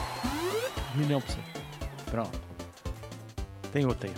[0.93, 1.54] um milhão pra você.
[2.09, 2.39] Pronto.
[3.71, 4.15] Tem outra aí.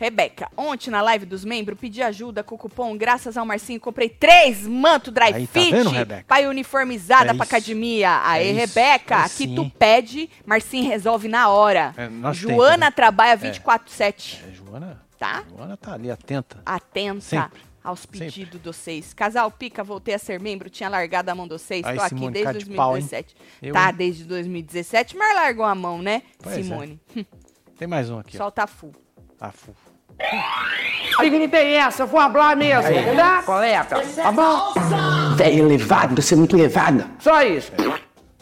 [0.00, 4.08] Rebeca, ontem na live dos membros, pedi ajuda com o cupom Graças ao Marcinho, comprei
[4.08, 6.24] três manto dry Aí, tá fit vendo, Rebeca?
[6.24, 8.20] pra ir uniformizada É pra academia.
[8.22, 8.52] Aê, É.
[8.52, 9.54] Rebeca, Aí aqui sim.
[9.56, 11.92] tu pede, Marcinho resolve na hora.
[11.96, 15.42] É, Joana tenta, trabalha 24-7, É, Joana, tá?
[15.50, 16.62] Joana tá ali atenta.
[16.64, 17.60] Atenta Sempre.
[17.88, 19.14] Aos pedidos de vocês.
[19.14, 21.84] Casal Pica, voltei a ser membro, tinha largado a mão de vocês.
[21.84, 22.90] Aí, Tô aqui Simone, desde cara de pau?
[22.92, 23.36] 2017.
[23.62, 26.62] Eu, tá, desde 2017, mas largou a mão, né, Pois é.
[26.62, 27.00] Simone?
[27.78, 28.38] Tem mais um aqui, ó.
[28.38, 28.92] Solta a full.
[29.40, 29.70] Ah, fu.
[29.70, 32.02] O que que tem essa?
[32.02, 32.82] Eu vou falar mesmo.
[33.14, 33.42] Tá?
[33.44, 34.02] Coleta.
[34.16, 34.72] Tá bom?
[35.36, 37.08] Velho elevado, você é muito elevado.
[37.20, 37.70] Só isso.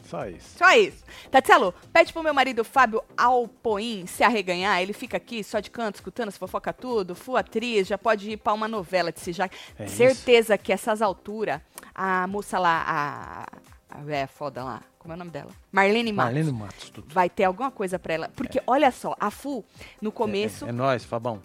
[0.08, 0.58] Só isso.
[0.58, 1.04] Só isso.
[1.30, 4.80] Tatielo, pede pro meu marido Fábio Alpoim se arreganhar.
[4.80, 7.14] Ele fica aqui só de canto, escutando as fofoca tudo.
[7.14, 9.48] Fu atriz, já pode ir pra uma novela de se já.
[9.78, 11.60] É Certeza que essas alturas,
[11.94, 13.46] a moça lá, a.
[13.88, 14.82] A véia foda lá.
[14.98, 15.50] Como é o nome dela?
[15.72, 16.34] Marlene Matos.
[16.34, 17.14] Marlene Matos, tudo.
[17.14, 18.30] Vai ter alguma coisa pra ela.
[18.34, 19.64] Porque, olha só, a Fu,
[20.02, 20.66] no começo.
[20.66, 21.40] É, é nóis, Fabão.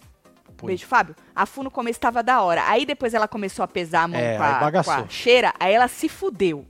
[0.56, 0.66] Põe.
[0.68, 1.16] Beijo, Fábio.
[1.34, 2.64] A Fu no começo tava da hora.
[2.68, 5.72] Aí depois ela começou a pesar a mão É, com, a, com a cheira, aí
[5.72, 6.66] ela se fudeu.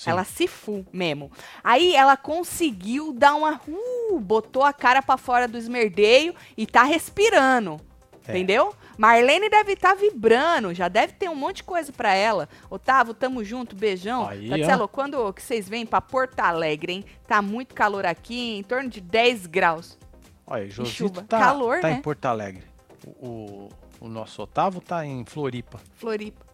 [0.00, 0.08] Sim.
[0.08, 1.30] Ela se fu mesmo.
[1.62, 3.60] Aí ela conseguiu dar uma.
[3.68, 7.78] Uh, botou a cara pra fora do esmerdeio e tá respirando.
[8.26, 8.30] É.
[8.30, 8.74] Entendeu?
[8.96, 12.48] Marlene deve estar vibrando, já deve ter um monte de coisa pra ela.
[12.70, 14.26] Otávio, tamo junto, beijão.
[14.26, 17.04] Aí, Tatselo, quando que vocês vêm pra Porto Alegre, hein?
[17.26, 19.98] Tá muito calor aqui, em torno de 10 graus.
[20.46, 21.96] Olha, Josito tá, Calor, tá né?
[21.96, 22.64] em Porto Alegre.
[23.06, 23.68] O, o,
[24.00, 25.78] o nosso Otávio tá em Floripa.
[25.96, 26.46] Floripa.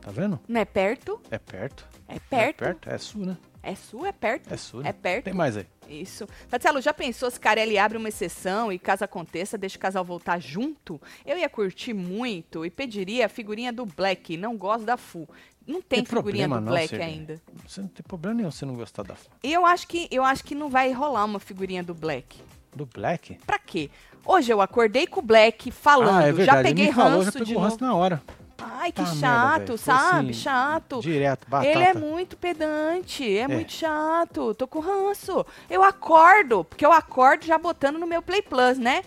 [0.00, 0.38] Tá vendo?
[0.46, 1.20] Não é perto?
[1.28, 1.95] É perto.
[2.08, 2.62] É perto.
[2.64, 2.90] É perto.
[2.90, 3.36] É sul, né?
[3.62, 4.52] É sul, é perto.
[4.54, 4.80] É sul.
[4.82, 4.90] Né?
[4.90, 5.24] É perto.
[5.24, 5.66] Tem mais aí.
[5.88, 6.26] Isso.
[6.48, 10.40] Tatielo, já pensou se Carelli abre uma exceção e caso aconteça, deixa o casal voltar
[10.40, 11.00] junto?
[11.24, 14.36] Eu ia curtir muito e pediria a figurinha do Black.
[14.36, 15.28] Não gosto da Fu.
[15.66, 17.10] Não tem, Tem figurinha problema do não, Black Serginho.
[17.10, 17.42] ainda.
[17.66, 20.44] Você não tem problema nenhum se não gostar da E eu acho que eu acho
[20.44, 22.38] que não vai rolar uma figurinha do Black.
[22.74, 23.34] do Black.
[23.44, 23.90] Pra quê?
[24.24, 26.58] Hoje eu acordei com o Black falando, ah, é verdade.
[26.58, 27.84] já peguei Ele me falou, já ranço pegou de ranço novo.
[27.84, 28.22] na hora.
[28.58, 29.66] Ai, que Tá merda, chato, velho.
[29.66, 30.30] Foi sabe?
[30.30, 31.00] assim, chato.
[31.00, 31.70] Direto, batata.
[31.70, 34.54] Ele é muito pedante, é, muito chato.
[34.54, 35.44] Tô com ranço.
[35.68, 39.02] Eu acordo, porque eu acordo já botando no meu Play Plus, né?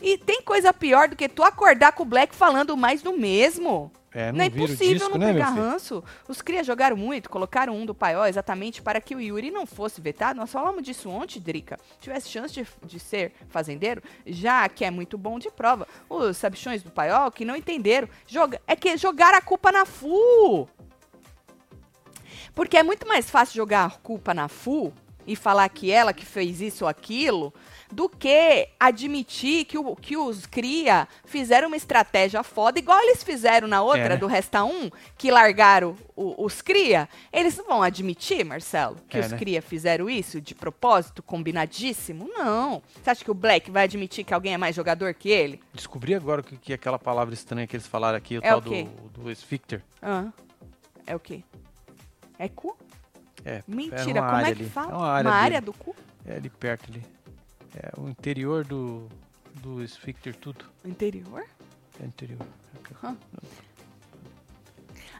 [0.00, 3.90] E tem coisa pior do que tu acordar com o Black falando mais do mesmo.
[4.14, 6.02] É, não, Não é impossível disco, não né, pegar ranço.
[6.28, 10.00] Os cria jogaram muito, colocaram um do Paió exatamente para que o Yuri não fosse
[10.00, 10.38] vetado.
[10.38, 11.76] Nós falamos disso ontem, Drica.
[12.00, 15.88] Tivesse chance de, de ser fazendeiro, já que é muito bom de prova.
[16.08, 18.08] Os sabichões do Paió que não entenderam.
[18.24, 20.68] Joga, é que jogaram a culpa na FU.
[22.54, 24.92] Porque é muito mais fácil jogar a culpa na FU
[25.26, 27.52] e falar que ela que fez isso ou aquilo,
[27.92, 33.68] do que admitir que, o, que os cria fizeram uma estratégia foda, igual eles fizeram
[33.68, 34.16] na outra, É, né?
[34.16, 37.08] do Resta 1, que largaram o- os cria.
[37.32, 39.38] Eles não vão admitir, Marcelo, que É, os né?
[39.38, 42.28] cria fizeram isso de propósito, combinadíssimo?
[42.36, 42.82] Não.
[43.02, 45.60] Você acha que o Black vai admitir que alguém é mais jogador que ele?
[45.72, 48.48] Descobri agora o que, que é aquela palavra estranha que eles falaram aqui, o É
[48.48, 48.84] tal o do,
[49.24, 49.82] do Sphincter.
[50.02, 50.26] Ah,
[51.06, 51.42] é o quê?
[52.38, 52.76] É cu?
[53.44, 54.70] É, Mentira, é uma como é que ali.
[54.70, 54.90] fala?
[54.90, 55.94] É uma área, uma área do cu?
[56.26, 57.02] É ali perto ali.
[57.74, 59.08] É o interior do,
[59.54, 60.64] do Sphincter, tudo.
[60.84, 61.44] O interior?
[62.00, 62.46] É interior.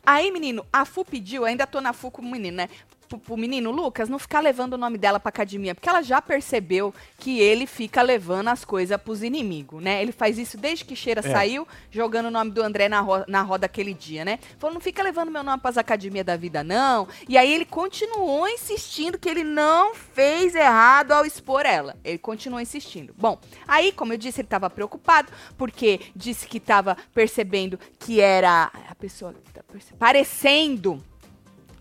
[0.07, 2.69] Aí, menino, a Fu pediu, ainda tô na Fu com o menino, né?
[3.15, 6.21] Pro, pro menino Lucas não ficar levando o nome dela pra academia, porque ela já
[6.21, 10.03] percebeu que ele fica levando as coisas pros inimigos, né?
[10.03, 11.31] Ele faz isso desde que Cheira É.
[11.31, 14.39] saiu, jogando o nome do André na, ro na roda aquele dia, né?
[14.59, 17.07] Falou, não fica levando meu nome pras academias da vida, não.
[17.29, 21.97] E aí ele continuou insistindo que ele não fez errado ao expor ela.
[22.05, 23.15] Ele continuou insistindo.
[23.17, 28.71] Bom, aí, como eu disse, ele tava preocupado, porque disse que tava percebendo que era
[28.89, 29.63] a pessoa que tá
[29.99, 31.03] parecendo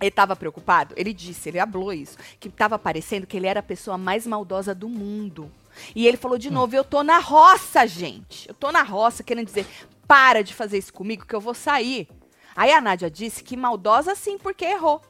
[0.03, 0.93] ele estava preocupado?
[0.97, 4.75] Ele disse, ele hablou isso, que estava parecendo que ele era a pessoa mais maldosa
[4.75, 5.51] do mundo.
[5.95, 8.47] E ele falou de novo, eu tô na roça, gente.
[8.47, 9.65] Eu tô na roça, querendo dizer,
[10.07, 12.07] para de fazer isso comigo que eu vou sair.
[12.55, 15.01] Aí a Nádia disse que maldosa sim, porque errou.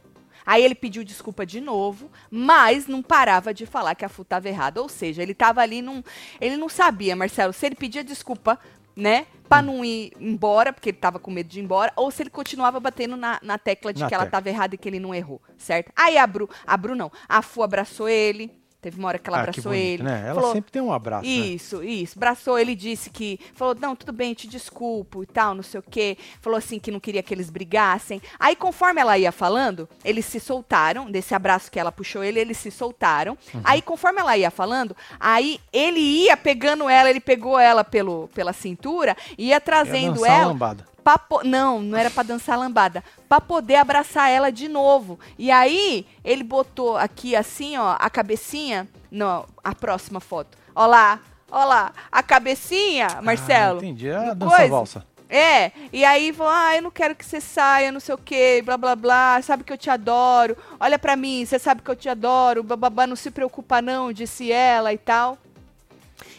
[0.45, 4.49] Aí ele pediu desculpa de novo, mas não parava de falar que a Fu estava
[4.49, 4.81] errada.
[4.81, 6.03] Ou seja, ele estava ali num.
[6.39, 8.59] Ele não sabia, Marcelo, se ele pedia desculpa,
[8.95, 9.25] né?
[9.47, 12.29] Pra não ir embora, porque ele tava com medo de ir embora, ou se ele
[12.29, 14.39] continuava batendo na, na tecla de Na que ela tecla.
[14.39, 15.91] tava errada e que ele não errou, certo?
[15.95, 18.51] Aí a Bru, a Bru não, a Fu abraçou ele,
[18.83, 20.03] teve uma hora que ela ah, abraçou bonito, ele.
[20.03, 20.23] né?
[20.25, 21.31] Ela falou, sempre tem um abraço, né?
[21.31, 22.17] isso, isso.
[22.17, 23.39] Abraçou, ele disse que.
[23.55, 26.17] Falou, não, tudo bem, te desculpo e tal, não sei o quê.
[26.41, 28.21] Falou assim que não queria que eles brigassem.
[28.37, 31.09] Aí, conforme ela ia falando, eles se soltaram.
[31.09, 33.37] Desse abraço que ela puxou ele, eles se soltaram.
[33.53, 33.61] Uhum.
[33.63, 38.51] Aí, conforme ela ia falando, aí ele ia pegando ela, ele pegou ela pelo, pela
[38.51, 40.47] cintura, ia Ia trazendo uma ela.
[40.47, 40.92] lambada.
[41.03, 43.03] Pra po- não, não era pra dançar lambada.
[43.27, 45.19] Pra poder abraçar ela de novo.
[45.37, 48.87] E aí, ele botou aqui assim, ó, a cabecinha.
[49.11, 50.57] Não, a próxima foto.
[50.73, 51.19] Ó lá,
[51.51, 51.91] ó lá.
[52.11, 53.79] A cabecinha, Marcelo.
[53.79, 54.07] Ah, entendi.
[54.07, 54.69] É a dança coisa.
[54.71, 55.05] valsa.
[55.29, 58.61] É, e aí falou, ah, eu não quero que você saia, não sei o quê,
[58.63, 61.95] blá blá blá, sabe que eu te adoro, olha pra mim, você sabe que eu
[61.95, 65.35] te adoro, blá blá blá, não se preocupa não, disse ela e tal.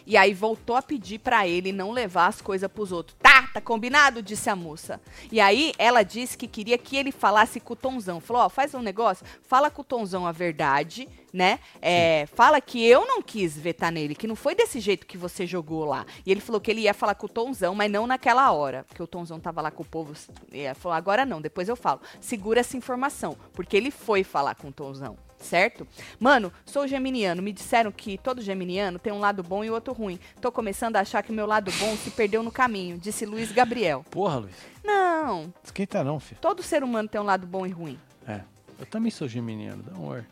[0.07, 3.17] E aí voltou a pedir pra ele não levar as coisas pros outros.
[3.21, 5.01] Tá, tá combinado, disse a moça.
[5.33, 8.21] E aí ela disse que queria que ele falasse com o Tonzão.
[8.21, 11.59] Falou, ó, faz um negócio, fala com o Tonzão a verdade, né?
[11.81, 15.47] É, fala que eu não quis vetar nele, que não foi desse jeito que você
[15.47, 16.07] jogou lá.
[16.25, 19.03] E ele falou que ele ia falar com o Tonzão, mas não naquela hora, porque
[19.03, 20.13] o Tonzão tava lá com o povo.
[20.53, 22.01] E ela falou, agora não, depois eu falo.
[22.21, 25.17] Segura essa informação, porque ele foi falar com o Tonzão.
[25.45, 25.87] Certo?
[26.19, 27.43] Mano, sou geminiano.
[27.43, 30.19] Me disseram que todo geminiano tem um lado bom e outro ruim.
[30.41, 33.53] Tô começando a achar que o meu lado bom se perdeu no caminho, disse Luiz
[33.53, 34.05] Gabriel.
[34.11, 34.55] Porra, Luiz.
[34.83, 36.41] Não, Esquenta não, filho.
[36.41, 37.99] todo ser humano tem um lado bom e ruim.
[38.27, 38.41] É.
[38.79, 40.23] Eu também sou geminiano, dá um.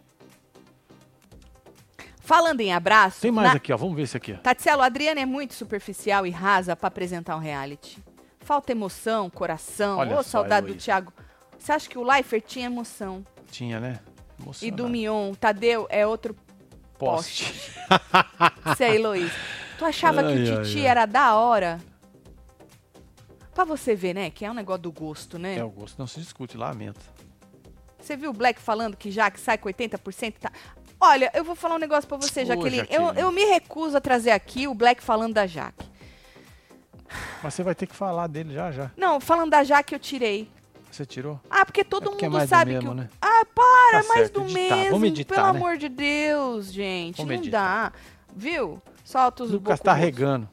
[2.20, 3.20] Falando em abraço.
[3.20, 3.76] Tem mais na- aqui, ó.
[3.76, 4.32] Vamos ver esse aqui.
[4.32, 4.36] ó.
[4.36, 7.98] Tatielo, Adriana é muito superficial e rasa pra apresentar um reality.
[8.40, 9.98] Falta emoção, coração.
[9.98, 10.74] Olha Ô, só, saudade do.
[10.74, 11.12] Thiago.
[11.58, 13.24] Você acha que o Leifert tinha emoção?
[13.50, 14.00] Tinha, né?
[14.62, 14.88] E do.
[14.88, 16.36] Mion, Tadeu é outro
[16.98, 17.52] Poste.
[18.64, 19.34] Você é Heloísa.
[19.76, 20.86] Tu achava que Ai, o ai, Titi ai.
[20.86, 21.80] era da hora?
[23.52, 24.30] Pra você ver, né?
[24.30, 25.56] Que é um negócio do gosto, né?
[25.56, 27.00] É, o gosto não se discute, lamento.
[27.98, 30.34] Você viu o Black falando que Jaque sai com 80%?
[30.38, 30.52] Tá...
[31.00, 32.76] Olha, eu vou falar um negócio pra você, Ô, Jaqueline.
[32.78, 33.08] Jaqueline.
[33.08, 35.84] Eu, eu me recuso a trazer aqui o Black falando da Jaque.
[37.42, 38.90] Mas você vai ter que falar dele já, já.
[38.96, 40.48] Não, falando da Jaque eu tirei.
[40.92, 41.40] Você tirou?
[41.48, 42.96] Ah, porque todo É porque é mundo do sabe mesmo, que.
[42.96, 43.08] né?
[43.20, 44.76] Ah, para, Tá mais certo, do editar.
[44.76, 44.90] mesmo.
[44.92, 45.58] Vamos editar, pelo né?
[45.58, 47.16] amor de Deus, gente.
[47.16, 47.90] Vamos não editar.
[47.90, 47.98] dá.
[48.36, 48.82] Viu?
[49.04, 50.48] Solta os Lucas tá regando.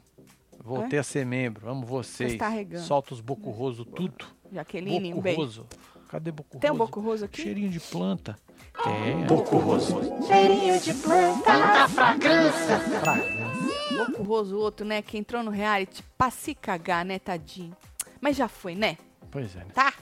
[0.64, 1.70] Voltei a ser membro.
[1.70, 2.38] Amo vocês.
[2.38, 2.86] tá regando.
[2.86, 4.26] Solta os boco-roso, tudo.
[4.52, 5.38] Jaqueline, um beijo.
[5.42, 5.66] Boco-roso.
[6.10, 6.60] Cadê boco-roso?
[6.62, 7.42] Tem um boco roso aqui?
[7.42, 8.36] Cheirinho de planta.
[8.84, 9.26] Tem.
[9.26, 10.00] Boco-roso.
[13.98, 15.02] Boco roso, o outro, né?
[15.02, 17.76] Que entrou no reality pra se cagar, né, tadinho?
[18.22, 18.98] Mas já foi, né?
[19.30, 19.68] Pois é, né?
[19.74, 19.94] Tá?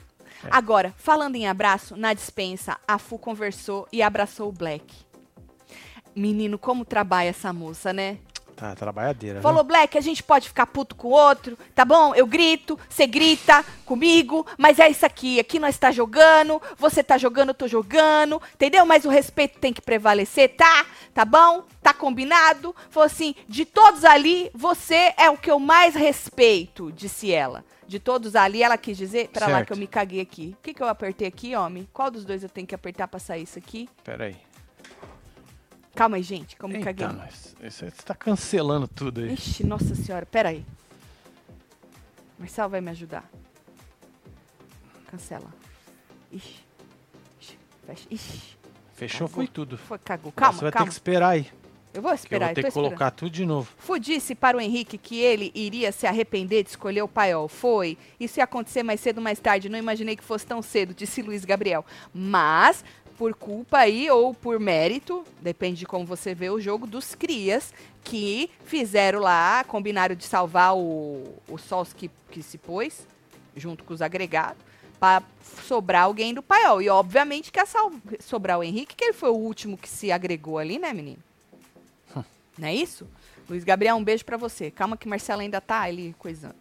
[0.50, 4.94] Agora, falando em abraço, na dispensa, a Fu conversou e abraçou o Black.
[6.14, 8.18] Menino, como trabalha essa moça, né?
[8.58, 9.40] Tá, trabalhadeira.
[9.40, 12.12] Falou, Black, a gente pode ficar puto com o outro, tá bom?
[12.12, 15.38] Eu grito, você grita comigo, mas é isso aqui.
[15.38, 18.84] Aqui nós tá jogando, você tá jogando, eu tô jogando, entendeu?
[18.84, 20.86] Mas o respeito tem que prevalecer, tá?
[21.14, 21.62] Tá bom?
[21.80, 22.74] Tá combinado?
[22.90, 27.64] Falou assim, de todos ali, você é o que eu mais respeito, disse ela.
[27.86, 29.68] De todos ali, ela quis dizer, pera lá Certo.
[29.68, 30.54] que eu me caguei aqui.
[30.58, 31.88] O que que eu apertei aqui, homem?
[31.90, 33.88] Qual dos dois eu tenho que apertar pra sair isso aqui?
[34.18, 34.36] Né?
[35.94, 37.06] Calma aí, gente, como caguei.
[37.06, 37.28] Eita.
[37.66, 39.32] Isso aí Você tá cancelando tudo aí.
[39.34, 40.64] Ixi, nossa senhora, pera aí.
[42.38, 43.28] Marcelo vai me ajudar.
[45.10, 45.52] Cancela.
[46.30, 46.60] Ixi.
[47.40, 48.06] Ixi, fecha.
[48.10, 48.58] Ixi,
[48.94, 49.34] Fechou, Cagou.
[49.44, 49.78] foi tudo.
[49.78, 50.32] foi, cagou.
[50.32, 50.86] Calma, Você vai calma.
[50.86, 51.46] ter que esperar aí.
[51.94, 52.86] Eu vou Que eu esperar, vou ter que esperando.
[52.90, 53.72] colocar tudo de novo.
[53.78, 57.48] Fu disse para o Henrique que ele iria se arrepender de escolher o paiol.
[57.48, 57.96] Foi.
[58.20, 59.68] Isso ia acontecer mais cedo ou mais tarde.
[59.68, 61.84] Não imaginei que fosse tão cedo, disse Luiz Gabriel.
[62.12, 62.84] Mas,
[63.18, 67.74] por culpa aí, ou por mérito, depende de como você vê o jogo, dos crias
[68.04, 73.06] que fizeram lá, combinaram de salvar o, o Sols que, que se pôs,
[73.56, 74.62] junto com os agregados,
[75.00, 75.22] para
[75.66, 76.80] sobrar alguém do paiol.
[76.80, 80.12] E obviamente que ia sal- sobrar o Henrique, que ele foi o último que se
[80.12, 81.22] agregou ali, né, menino?
[82.56, 83.06] Não é isso?
[83.48, 84.70] Luiz Gabriel, um beijo pra você.
[84.70, 86.54] Calma que Marcelo ainda tá ali coisando.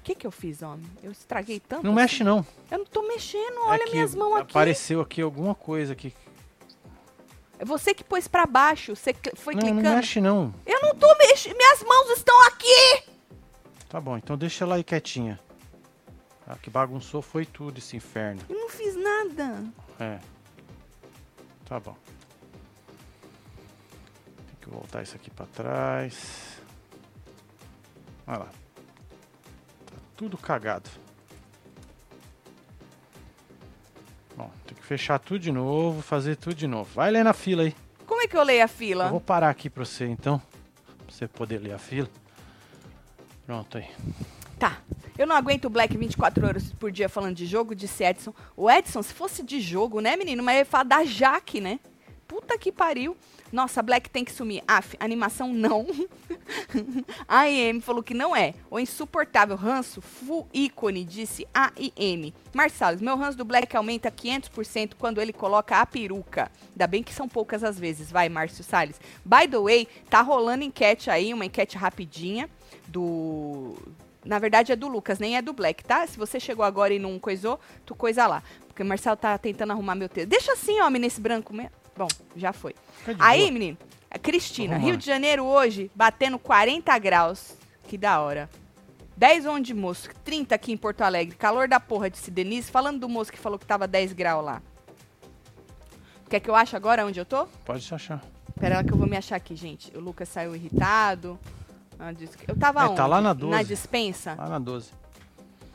[0.00, 0.86] O que que eu fiz, homem?
[1.02, 1.84] Eu estraguei tanto.
[1.84, 2.00] Não assim?
[2.00, 2.44] mexe, não.
[2.70, 4.50] Eu não tô mexendo, É olha minhas mãos aqui.
[4.52, 6.14] Apareceu aqui alguma coisa aqui.
[7.58, 9.82] É você que pôs pra baixo, você foi Não, clicando.
[9.82, 10.54] não mexe, não.
[10.64, 13.04] Eu não tô mexendo, minhas mãos estão aqui!
[13.90, 15.38] Tá bom, então deixa ela aí quietinha.
[16.46, 18.40] Ah, que bagunçou foi tudo esse inferno.
[18.48, 19.62] Eu não fiz nada.
[20.00, 20.18] É.
[21.66, 21.94] Tá bom.
[24.46, 26.58] Tem que voltar isso aqui pra trás.
[28.26, 28.48] Olha lá.
[30.20, 30.90] Tudo cagado.
[34.36, 36.90] Bom, tem que fechar tudo de novo, fazer tudo de novo.
[36.92, 37.74] Vai ler na fila aí.
[38.04, 39.06] Como é que eu leio a fila?
[39.06, 40.38] Eu vou parar aqui pra você então.
[40.98, 42.06] Pra você poder ler a fila.
[43.46, 43.88] Pronto aí.
[44.58, 44.82] Tá.
[45.16, 48.34] Eu não aguento o Black 24 horas por dia falando de jogo, disse Edson.
[48.54, 50.42] O Edson, se fosse de jogo, né, menino?
[50.42, 51.80] Mas ele fala da Jaque, né?
[52.30, 53.16] Puta que pariu.
[53.50, 54.62] Nossa, Black tem que sumir.
[54.64, 55.84] Af, animação não.
[57.26, 58.54] a IM falou que não é.
[58.70, 62.32] O insuportável ranço, full ícone, disse AIM.
[62.54, 66.52] Marsalis, meu ranço do Black aumenta 500% quando ele coloca a peruca.
[66.70, 69.00] Ainda bem que são poucas as vezes, vai, Márcio Salles.
[69.24, 72.48] By the way, tá rolando enquete aí, uma enquete rapidinha
[72.86, 73.74] do.
[74.24, 76.06] Na verdade é do Lucas, nem é do Black, tá?
[76.06, 78.40] Se você chegou agora e não coisou, tu coisa lá.
[78.68, 80.28] Porque o Marcelo tá tentando arrumar meu texto.
[80.28, 81.79] Deixa assim, homem, nesse branco mesmo.
[82.00, 82.74] Bom, já foi.
[83.18, 83.76] Aí, menino,
[84.10, 84.88] a Cristina, Arrumando.
[84.88, 87.54] Rio de Janeiro hoje, batendo 40 graus.
[87.88, 88.48] Que da hora.
[89.18, 91.36] 10 onde de moço, 30 aqui em Porto Alegre.
[91.36, 92.70] Calor da porra, disse Denise.
[92.70, 94.62] Falando do moço que falou que tava 10 graus lá.
[96.30, 97.46] Quer que eu ache agora onde eu tô?
[97.66, 98.24] Pode se achar.
[98.58, 99.94] Pera lá que eu vou me achar aqui, gente.
[99.94, 101.38] O Lucas saiu irritado.
[101.98, 102.14] Ah,
[102.48, 102.96] Eu tava É, onde?
[102.96, 103.64] tá lá na Na 12.
[103.64, 104.34] dispensa?
[104.38, 104.90] Lá na 12.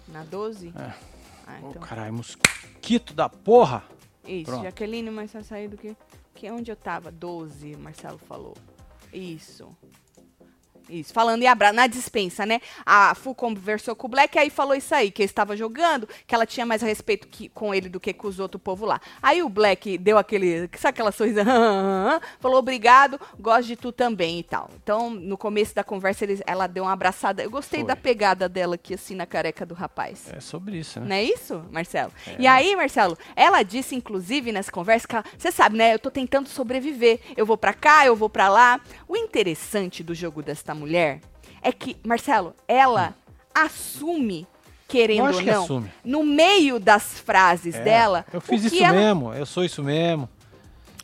[0.07, 0.73] Na 12?
[0.75, 0.91] É.
[1.45, 1.81] Ah, então.
[1.83, 3.83] caralho, mosquito da porra.
[4.25, 4.63] Isso, pronto.
[4.63, 5.95] Jaqueline, mas só saiu do que?
[6.35, 6.51] que?
[6.51, 7.11] Onde eu tava?
[7.11, 8.55] 12, Marcelo falou.
[9.11, 9.75] Isso.
[10.89, 12.59] Isso, falando em abraço, na dispensa, né?
[12.85, 16.35] A Fu conversou com o Black, aí falou isso aí, que ele estava jogando, que
[16.35, 18.99] ela tinha mais respeito que, com ele do que com os outros povo lá.
[19.21, 21.43] Aí o Black deu aquele, sabe aquela sorrisa,
[22.39, 24.69] falou obrigado, gosto de tu também e tal.
[24.83, 27.43] Então, no começo da conversa, eles, ela deu uma abraçada.
[27.43, 27.87] Eu gostei Foi.
[27.87, 30.31] da pegada dela aqui, assim, na careca do rapaz.
[30.31, 31.07] É sobre isso, né?
[31.07, 32.11] Não é isso, Marcelo?
[32.27, 32.35] É.
[32.39, 35.93] E aí, Marcelo, ela disse, inclusive, nessa conversa, que você sabe, né?
[35.93, 37.19] Eu tô tentando sobreviver.
[37.35, 38.79] Eu vou pra cá, eu vou pra lá.
[39.07, 41.21] O interessante do jogo desta mulher
[41.61, 43.15] é que, Marcelo, ela
[43.53, 44.45] assume,
[44.87, 45.91] querendo ou não, assume.
[46.03, 48.25] no meio das frases É, dela.
[48.31, 50.29] Eu fiz isso ela, mesmo, eu sou isso mesmo.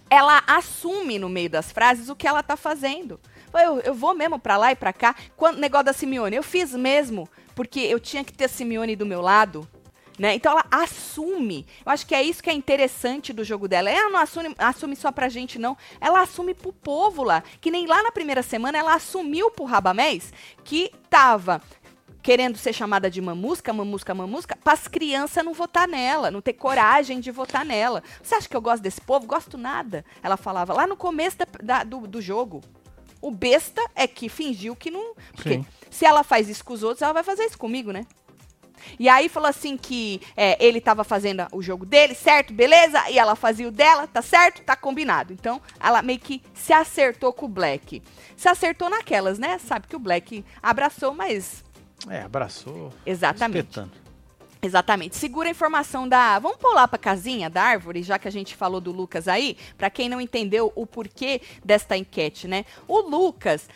[0.10, 3.20] ela assume no meio das frases o que ela tá fazendo.
[3.54, 5.16] Eu, eu vou mesmo pra lá e pra cá.
[5.36, 9.06] Quando negócio da Simeone, eu fiz mesmo, porque eu tinha que ter a Simeone do
[9.06, 9.68] meu lado.
[10.20, 10.36] Né?
[10.36, 11.66] Então ela assume.
[11.86, 13.90] Eu acho que é isso que é interessante do jogo dela.
[13.90, 15.76] Ela não assume, assume só pra gente, não.
[16.00, 17.42] Ela assume pro povo lá.
[17.60, 20.32] Que nem lá na primeira semana ela assumiu pro Rabamés
[20.64, 21.62] que tava
[22.22, 26.54] querendo ser chamada de mamusca, mamusca, mamusca, para as crianças não votar nela, não ter
[26.54, 28.04] coragem de votar nela.
[28.22, 29.26] Você acha que eu gosto desse povo?
[29.26, 30.06] Gosto nada.
[30.22, 32.62] Ela falava lá no começo da- da- do, do jogo.
[33.20, 35.16] O besta é que fingiu que não.
[35.34, 35.66] Porque Sim.
[35.90, 38.06] se ela faz isso com os outros, ela vai fazer isso comigo, né?
[39.00, 43.10] E aí falou assim que é, ele tava fazendo o jogo dele, certo, beleza?
[43.10, 45.34] E ela fazia o dela, tá certo, tá combinado.
[45.34, 48.02] Então, ela meio que se acertou com o Black.
[48.36, 49.58] Se acertou naquelas, né?
[49.60, 51.64] Sabe que o Black abraçou, mas
[52.10, 52.92] É, abraçou.
[53.06, 53.68] Exatamente.
[53.68, 54.02] Espetando.
[54.64, 55.16] Exatamente.
[55.16, 56.38] Segura a informação da.
[56.38, 59.90] Vamos pular pra casinha da árvore, já que a gente falou do Lucas aí, Pra
[59.90, 62.66] quem não entendeu o porquê desta enquete, né?
[62.88, 63.68] O Lucas.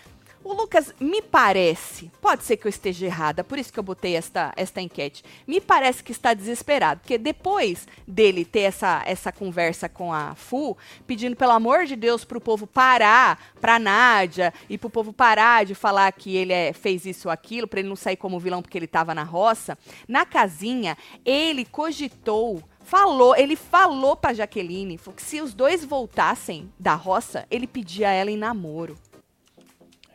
[0.46, 4.16] O Lucas, me parece, pode ser que eu esteja errada, por isso que eu botei
[4.16, 5.24] esta, esta enquete.
[5.48, 10.78] Me parece que está desesperado, porque depois dele ter essa, essa conversa com a Fu,
[11.08, 15.74] pedindo pelo amor de Deus pro povo parar, pra Nádia, e pro povo parar de
[15.74, 18.78] falar que ele é, fez isso ou aquilo, pra ele não sair como vilão porque
[18.78, 19.76] ele tava na roça,
[20.08, 26.94] na casinha, ele cogitou Falou, ele falou pra Jaqueline que se os dois voltassem da
[26.94, 28.96] roça, ele pedia ela em namoro.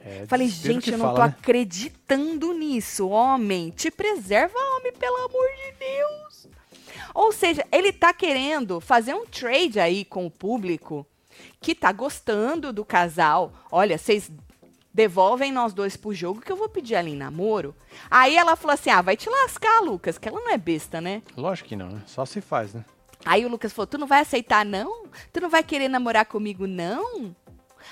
[0.02, 1.36] É, Falei, gente, eu não fala, tô né?
[1.38, 3.70] acreditando nisso, homem.
[3.70, 6.48] Te preserva, homem, pelo amor de Deus.
[7.14, 11.06] Ou seja, ele tá querendo fazer um trade aí com o público
[11.60, 13.52] que tá gostando do casal.
[13.70, 14.30] Olha, vocês
[14.92, 17.74] devolvem nós dois pro jogo que eu vou pedir ela em namoro.
[18.10, 21.22] Aí ela falou assim: ah, vai te lascar, Lucas, que ela não é besta, né?
[21.36, 22.02] Lógico que não, né?
[22.06, 22.84] Só se faz, né?
[23.24, 25.04] Aí o Lucas falou: Tu não vai aceitar, não?
[25.32, 27.34] Tu não vai querer namorar comigo, não?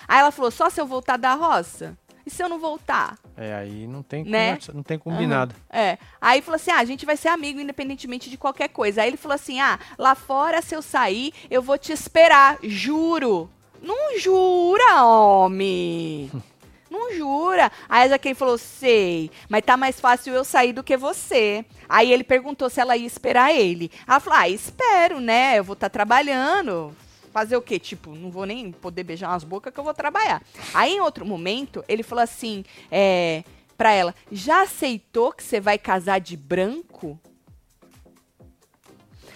[0.06, 1.96] Aí ela falou: Só se eu voltar da roça?
[2.26, 3.16] E se eu não voltar?
[3.34, 4.58] É, aí não tem, Né?
[4.74, 5.54] não tem combinado.
[5.70, 5.96] É.
[6.20, 9.00] Aí falou assim: ah, a gente vai ser amigo independentemente de qualquer coisa.
[9.00, 12.58] Aí ele falou assim: ah, lá fora, se eu sair, eu vou te esperar.
[12.62, 13.48] Juro.
[13.80, 16.30] Não jura, homem.
[16.90, 17.70] Não jura.
[17.88, 21.64] Aí a Jaqueline falou: sei, mas tá mais fácil eu sair do que você.
[21.88, 23.90] Aí ele perguntou se ela ia esperar ele.
[24.06, 25.58] Ela falou: ah, espero, né?
[25.58, 26.94] Eu vou estar trabalhando.
[27.38, 27.78] Fazer o quê?
[27.78, 30.42] Tipo, não vou nem poder beijar umas bocas que eu vou trabalhar.
[30.74, 33.44] Aí, em outro momento, ele falou assim, é,
[33.76, 37.16] pra ela, já aceitou que você vai casar de branco?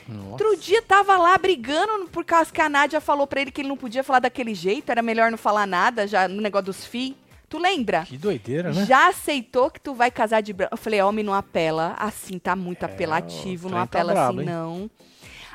[0.08, 0.30] Nossa.
[0.30, 3.68] Outro dia tava lá brigando por causa que a Nádia falou pra ele que ele
[3.68, 7.16] não podia falar daquele jeito, era melhor não falar nada, já no negócio dos FI.
[7.48, 8.04] Tu lembra?
[8.04, 8.84] Que doideira, né?
[8.84, 10.74] Já aceitou que tu vai casar de branco?
[10.74, 14.48] Eu falei, homem, não apela assim, tá muito É, apelativo, não tá apela brabo, assim,
[14.48, 14.54] hein?
[14.54, 14.90] não.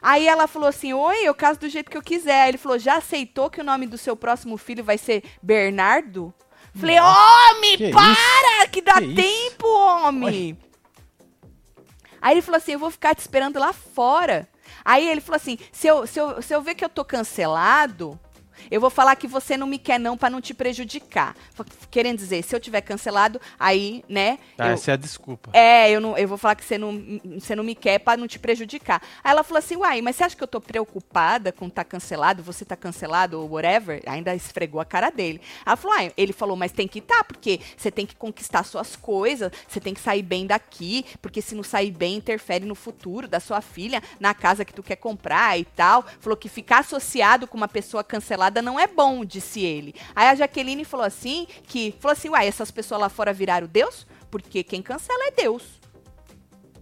[0.01, 2.43] Aí ela falou assim, oi, eu caso do jeito que eu quiser.
[2.43, 6.33] Aí ele falou, já aceitou que o nome do seu próximo filho vai ser Bernardo?
[6.75, 9.15] Falei, homem, que para, que dá Que isso?
[9.15, 10.57] tempo, homem.
[12.21, 14.47] Aí ele falou assim, eu vou ficar te esperando lá fora.
[14.83, 18.19] Aí ele falou assim, se eu, se eu, se eu ver que eu tô cancelado,
[18.69, 21.35] eu vou falar que você não me quer não pra não te prejudicar.
[21.89, 25.49] Querendo dizer, se eu tiver cancelado, aí, né, Ah, eu- essa é a desculpa.
[25.53, 28.27] é, eu, não, eu vou falar que você não, você não me quer pra não
[28.27, 29.01] te prejudicar.
[29.23, 32.43] Aí ela falou assim, uai, mas você acha que eu tô preocupada com tá cancelado,
[32.43, 34.01] você tá cancelado ou whatever?
[34.05, 35.41] Ainda esfregou a cara dele.
[35.65, 38.95] Ela falou, ah, ele falou, mas tem que tá, porque você tem que conquistar suas
[38.95, 43.27] coisas, você tem que sair bem daqui, porque se não sair bem, interfere no futuro
[43.27, 46.03] da sua filha, na casa que tu quer comprar e tal.
[46.19, 49.93] Falou que ficar associado com uma pessoa cancelada não é bom, disse ele.
[50.15, 54.05] Aí a Jaqueline falou assim, que falou assim, uai, essas pessoas lá fora viraram Deus?
[54.29, 55.77] Porque quem cancela é Deus.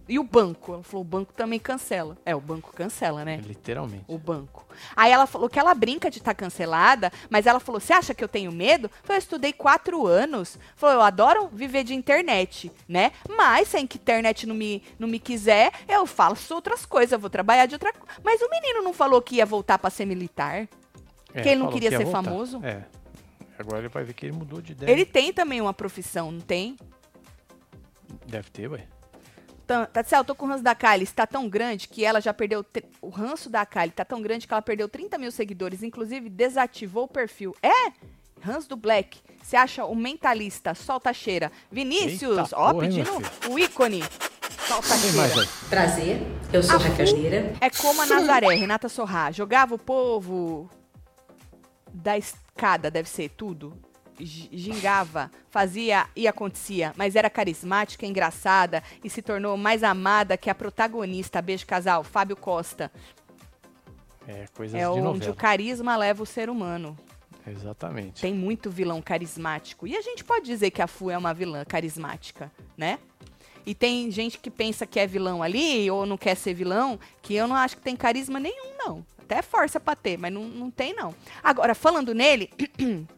[0.08, 0.74] E o banco?
[0.74, 2.16] Ela falou, o banco também cancela.
[2.24, 3.40] É, o banco cancela, né?
[3.44, 4.04] Literalmente.
[4.06, 4.64] O banco.
[4.94, 8.22] Aí ela falou que ela brinca de estar cancelada, mas ela falou: Você acha que
[8.22, 8.90] eu tenho medo?
[9.02, 10.58] Falei, eu estudei quatro anos.
[10.76, 13.12] Falou, eu adoro viver de internet, né?
[13.28, 17.30] Mas se a internet não me, não me quiser, eu faço outras coisas, eu vou
[17.30, 18.20] trabalhar de outra coisa.
[18.22, 20.68] Mas o menino não falou que ia voltar pra ser militar?
[21.36, 22.22] É, que ele não queria ia ser voltar.
[22.22, 22.60] famoso?
[22.64, 22.84] É.
[23.58, 24.90] Agora ele vai ver que ele mudou de ideia.
[24.90, 26.76] Ele tem também uma profissão, não tem?
[28.26, 28.86] Deve ter, ué.
[29.66, 31.02] Tá- eu tô com o ranço da Kylie.
[31.02, 32.64] Está tão grande que ela já perdeu.
[33.00, 35.82] O ranço da Kylie tá tão grande que ela perdeu 30 mil seguidores.
[35.82, 37.54] Inclusive, desativou o perfil.
[37.62, 37.92] É?
[38.40, 39.18] Ranço do Black.
[39.42, 40.74] Você acha o mentalista?
[40.74, 41.50] Solta a cheira.
[41.70, 43.10] Vinícius, Eita ó, porra, pedindo
[43.50, 44.04] o ícone.
[44.68, 45.48] Solta cheira.
[45.68, 46.22] Prazer,
[46.52, 47.06] eu sou A Raquel.
[47.60, 49.32] É como a Nazaré, Renata Sorrá.
[49.32, 50.70] Jogava o povo
[51.96, 53.76] da escada, deve ser tudo.
[54.18, 60.48] Gi- Gingava, fazia e acontecia, mas era carismática, engraçada e se tornou mais amada que
[60.48, 61.42] a protagonista.
[61.42, 62.02] Beijo, casal.
[62.02, 62.90] Fábio Costa.
[64.26, 65.32] É, coisas É de onde novela.
[65.32, 66.96] o carisma leva o ser humano.
[67.46, 68.20] Exatamente.
[68.22, 69.86] Tem muito vilão carismático.
[69.86, 72.98] E a gente pode dizer que a Fu é uma vilã carismática, né?
[73.64, 77.34] E tem gente que pensa que é vilão ali, ou não quer ser vilão, que
[77.34, 79.06] eu não acho que tem carisma nenhum, não.
[79.26, 81.12] Até força pra ter, mas não, não tem, não.
[81.42, 82.48] Agora, falando nele,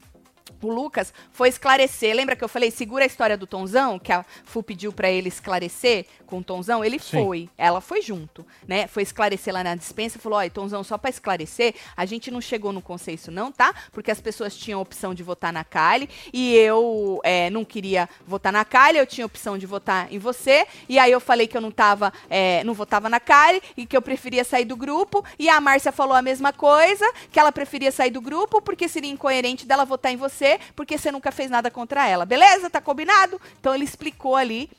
[0.63, 2.15] o Lucas foi esclarecer.
[2.15, 5.29] Lembra que eu falei, segura a história do Tonzão, que a Fu pediu pra ele
[5.29, 6.85] esclarecer com o Tonzão?
[6.85, 7.25] Ele Sim.
[7.25, 8.87] foi, ela foi junto, né?
[8.87, 12.41] Foi esclarecer lá na dispensa e falou: Ó, Tonzão, só pra esclarecer, a gente não
[12.41, 13.75] chegou no consenso, não, tá?
[13.93, 18.09] Porque as pessoas tinham a opção de votar na Kali e eu é, não queria
[18.27, 20.67] votar na Kali, eu tinha a opção de votar em você.
[20.89, 23.97] E aí eu falei que eu não tava, é, não votava na Kali e que
[23.97, 25.25] eu preferia sair do grupo.
[25.39, 29.11] E a Márcia falou a mesma coisa, que ela preferia sair do grupo porque seria
[29.11, 32.25] incoerente dela votar em você, porque você nunca fez nada contra ela.
[32.25, 32.71] Beleza?
[32.71, 33.41] Tá combinado?
[33.59, 34.71] Então ele explicou ali,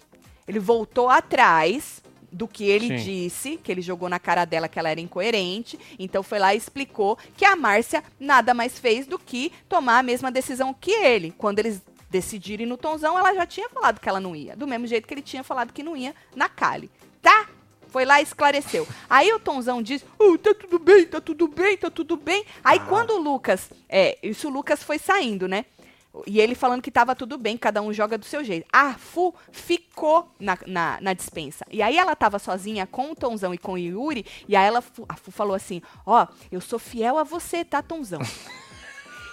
[0.48, 2.02] ele voltou atrás
[2.32, 3.04] do que ele Sim.
[3.04, 5.80] disse, que ele jogou na cara dela que ela era incoerente.
[5.98, 10.04] Então foi lá e explicou que a Márcia nada mais fez do que tomar a
[10.04, 11.34] mesma decisão que ele.
[11.38, 14.56] Quando eles decidirem no Tonzão, ela já tinha falado que ela não ia.
[14.56, 16.90] Do mesmo jeito que ele tinha falado que não ia na Kali.
[17.22, 17.48] Tá?
[17.90, 18.88] Foi lá e esclareceu.
[19.10, 22.46] Aí o Tonzão diz: "Oh, tá tudo bem, tá tudo bem, tá tudo bem.
[22.64, 23.70] Aí quando o Lucas.
[23.88, 25.66] É, isso o Lucas foi saindo, né?
[26.26, 28.66] E ele falando que tava tudo bem, cada um joga do seu jeito.
[28.74, 31.64] A Fu ficou na, na, na dispensa.
[31.70, 34.26] E aí ela tava sozinha com o Tonzão e com o Yuri.
[34.48, 38.22] E aí ela, a Fu falou assim: Ó, eu sou fiel a você, tá, Tonzão?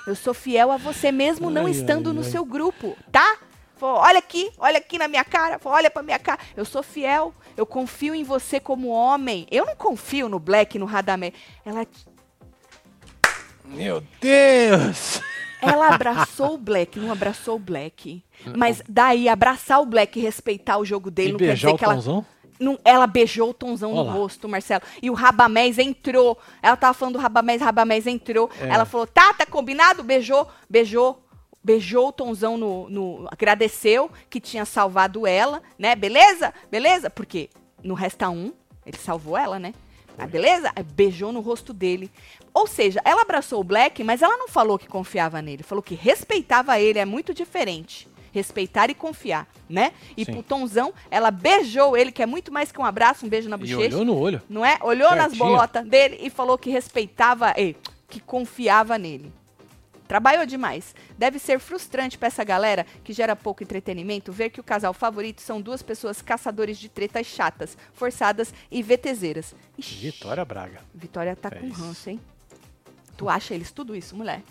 [0.07, 2.31] Eu sou fiel a você mesmo não Ai, estando ai, no ai.
[2.31, 3.39] seu grupo, tá?
[3.77, 6.41] Falou, olha aqui, olha aqui na minha cara, falou, olha pra minha cara.
[6.57, 9.47] Eu sou fiel, eu confio em você como homem.
[9.51, 11.33] Eu não confio no Black, no Radamé.
[11.65, 11.87] Ela
[13.65, 15.21] Meu Deus!
[15.61, 18.23] Ela abraçou o Black, não abraçou o Black.
[18.57, 21.79] Mas daí, abraçar o Black e respeitar o jogo dele E não quer dizer o
[21.79, 22.25] que ela.
[22.59, 24.83] Não, ela beijou o Tonzão Ó no rosto, Marcelo.
[25.03, 26.39] E o Rabamés entrou.
[26.63, 28.51] Ela tava falando do Rabamés, Rabamés entrou.
[28.59, 28.69] É.
[28.69, 30.03] Ela falou, tá, tá combinado?
[30.03, 31.26] Beijou, beijou.
[31.67, 33.27] Beijou o Tonzão no, no.
[33.29, 35.97] Agradeceu que tinha salvado ela, né?
[35.97, 36.55] Beleza?
[36.71, 37.11] Beleza?
[37.11, 37.51] Porque
[37.83, 38.53] no Resta Um,
[38.87, 39.75] ele salvou ela, né?
[40.17, 40.71] Ah, beleza?
[40.77, 42.09] Aí Beijou no rosto dele.
[42.55, 45.65] Ou seja, ela abraçou o Black, mas ela não falou que confiava nele.
[45.65, 47.01] Falou que respeitava ele.
[47.01, 48.07] É muito diferente.
[48.33, 49.91] Respeitar e confiar, né?
[50.17, 50.35] E Sim.
[50.35, 53.57] pro Tonzão, ela beijou ele, que é muito mais que um abraço, um beijo na
[53.57, 53.79] E bochecha.
[53.97, 54.41] olhou no olho.
[54.49, 54.79] Não é?
[54.83, 55.47] Olhou nas Certinho.
[55.47, 57.77] bolotas dele e falou que respeitava ele,
[58.09, 59.33] que confiava nele.
[60.09, 60.95] Trabalhou demais.
[61.19, 65.41] Deve ser frustrante pra essa galera que gera pouco entretenimento ver que o casal favorito
[65.43, 69.55] são duas pessoas caçadores de tretas chatas, forçadas e VTZeras.
[69.77, 70.81] Ixi, Vitória Braga.
[70.95, 71.81] Vitória tá É com isso.
[71.81, 72.21] ranço, hein?
[73.17, 74.43] Tu acha eles tudo isso, mulher?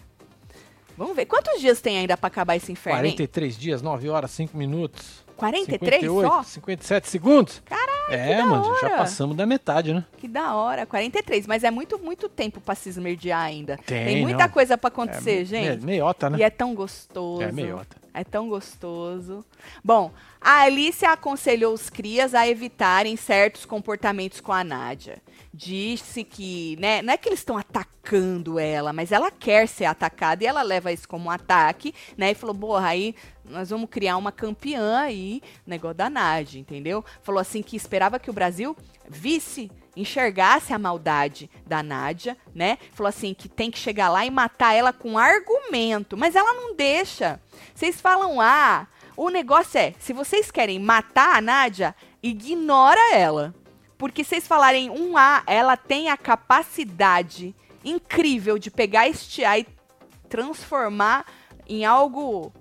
[0.97, 1.25] Vamos ver.
[1.25, 3.11] Quantos dias tem ainda pra acabar esse inferno, hein?
[3.11, 5.23] 43 dias, 9 horas, 5 minutos.
[5.35, 6.43] 43 58, só?
[6.43, 7.61] 57 segundos.
[7.65, 8.97] Caralho, É, mano, já hora.
[8.97, 10.05] passamos da metade, né?
[10.17, 11.47] Que da hora, 43.
[11.47, 13.77] Mas é muito, muito tempo pra se esmerdear ainda.
[13.85, 14.49] Tem, muita não.
[14.49, 15.79] coisa pra acontecer, é, gente.
[15.81, 16.37] me- Meiota, né?
[16.39, 17.41] E é tão gostoso.
[17.41, 17.97] É meiota.
[18.13, 19.43] É tão gostoso.
[19.83, 25.17] Bom, a Alice aconselhou os crias a evitarem certos comportamentos com a Nádia.
[25.53, 30.43] Disse que, né, não é que eles estão atacando ela, mas ela quer ser atacada
[30.43, 32.31] e ela leva isso como um ataque, né?
[32.31, 33.15] E falou, porra, aí
[33.49, 37.03] nós vamos criar uma campeã aí, negócio da Nádia, entendeu?
[37.21, 38.75] Falou assim que esperava que o Brasil
[39.07, 42.77] visse enxergasse a maldade da Nádia, né?
[42.91, 46.75] Falou assim que tem que chegar lá e matar ela com argumento, mas ela não
[46.75, 47.39] deixa.
[47.73, 53.55] Vocês falam, ah, o negócio é, se vocês querem matar a Nádia, ignora ela.
[53.97, 59.65] Porque vocês falarem um A, ela tem a capacidade incrível de pegar este A e
[60.27, 61.25] transformar
[61.67, 62.51] em algo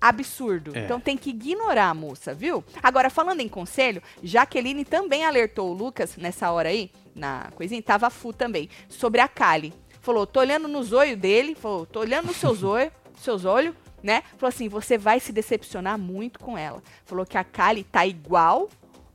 [0.00, 0.76] absurdo.
[0.76, 0.80] É.
[0.80, 2.64] Então tem que ignorar a moça, viu?
[2.82, 8.06] Agora, falando em conselho, Jaqueline também alertou o Lucas nessa hora aí, na coisinha, tava
[8.06, 9.72] a Fu também, sobre a Kali.
[10.00, 14.22] Falou, tô olhando nos olhos dele, falou, tô olhando nos seus olhos, seus olhos, né?
[14.36, 16.82] Falou assim, você vai se decepcionar muito com ela.
[17.04, 18.68] Falou que a Kali tá igual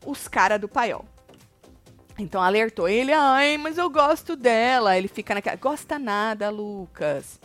[0.06, 1.06] os caras do paiol.
[2.18, 4.98] Então alertou ele, ai, mas eu gosto dela.
[4.98, 7.40] Ele fica naquela, gosta nada, Lucas.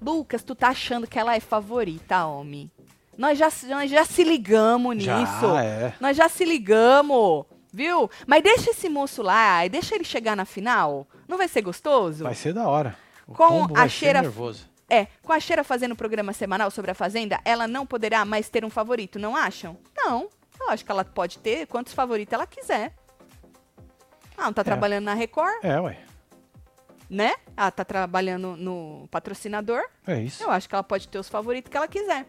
[0.00, 2.70] Lucas, tu tá achando que ela é favorita, homem.
[3.16, 5.56] Nós já, nós já se ligamos Já, nisso.
[5.58, 5.94] é.
[6.00, 8.10] Nós já se ligamos, viu?
[8.26, 11.06] Mas deixa esse moço lá e deixa ele chegar na final.
[11.28, 12.24] Não vai ser gostoso?
[12.24, 12.96] Vai ser da hora.
[13.26, 14.68] O Com a cheira- nervoso.
[14.90, 18.66] É, com a Cheira fazendo programa semanal sobre a Fazenda, ela não poderá mais ter
[18.66, 19.78] um favorito, não acham?
[19.96, 20.28] Não.
[20.60, 22.92] Eu acho que ela pode ter quantos favoritos ela quiser.
[24.36, 25.98] Ah, não tá trabalhando na Record, É, ué.
[27.08, 27.34] né?
[27.56, 29.82] Ela tá trabalhando no patrocinador.
[30.06, 30.42] É isso.
[30.42, 32.26] Eu acho que ela pode ter os favoritos que ela quiser.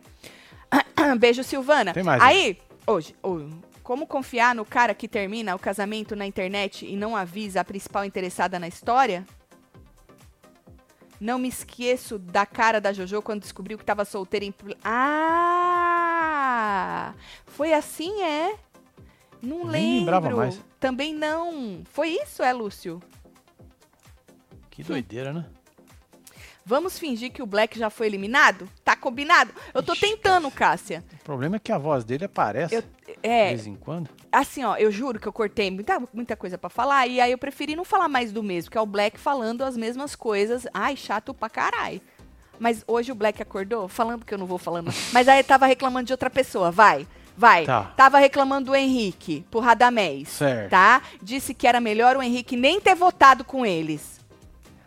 [1.19, 1.93] Beijo, Silvana.
[1.93, 2.57] Tem mais, Aí,
[2.88, 3.49] hoje, o-
[3.84, 8.03] como confiar no cara que termina o casamento na internet e não avisa a principal
[8.05, 9.26] interessada na história?
[11.19, 14.53] Não me esqueço da cara da Jojo quando descobriu que tava solteira em.
[15.38, 17.13] Ah!
[17.45, 18.55] Foi assim, é?
[19.41, 19.99] Não Nem lembro.
[19.99, 20.61] lembrava mais.
[20.80, 21.84] Também não.
[21.86, 23.01] Foi isso, é, Lúcio?
[24.69, 25.45] Que doideira, né?
[26.68, 28.68] Vamos fingir que o Black já foi eliminado?
[28.84, 29.51] Tá combinado?
[29.72, 31.03] Eu tô Ixi, tentando, Cássia.
[31.22, 32.88] O problema é que a voz dele aparece Eu- de
[33.22, 34.09] É, vez em quando.
[34.32, 37.38] assim, ó, eu juro que eu cortei muita, muita coisa pra falar e aí eu
[37.38, 40.66] preferi não falar mais do mesmo, que é o Black falando as mesmas coisas.
[40.74, 42.01] Ai, chato pra caralho.
[42.57, 44.91] Mas hoje o Black acordou falando que eu não vou falando.
[45.13, 46.72] Mas aí tava reclamando de outra pessoa.
[46.72, 47.05] Vai,
[47.38, 47.66] vai.
[47.66, 47.93] Tá.
[47.95, 50.30] Tava reclamando do Henrique, por Radamés.
[50.30, 50.72] Certo.
[50.72, 51.01] Tá?
[51.22, 54.14] Disse que era melhor o Henrique nem ter votado com eles.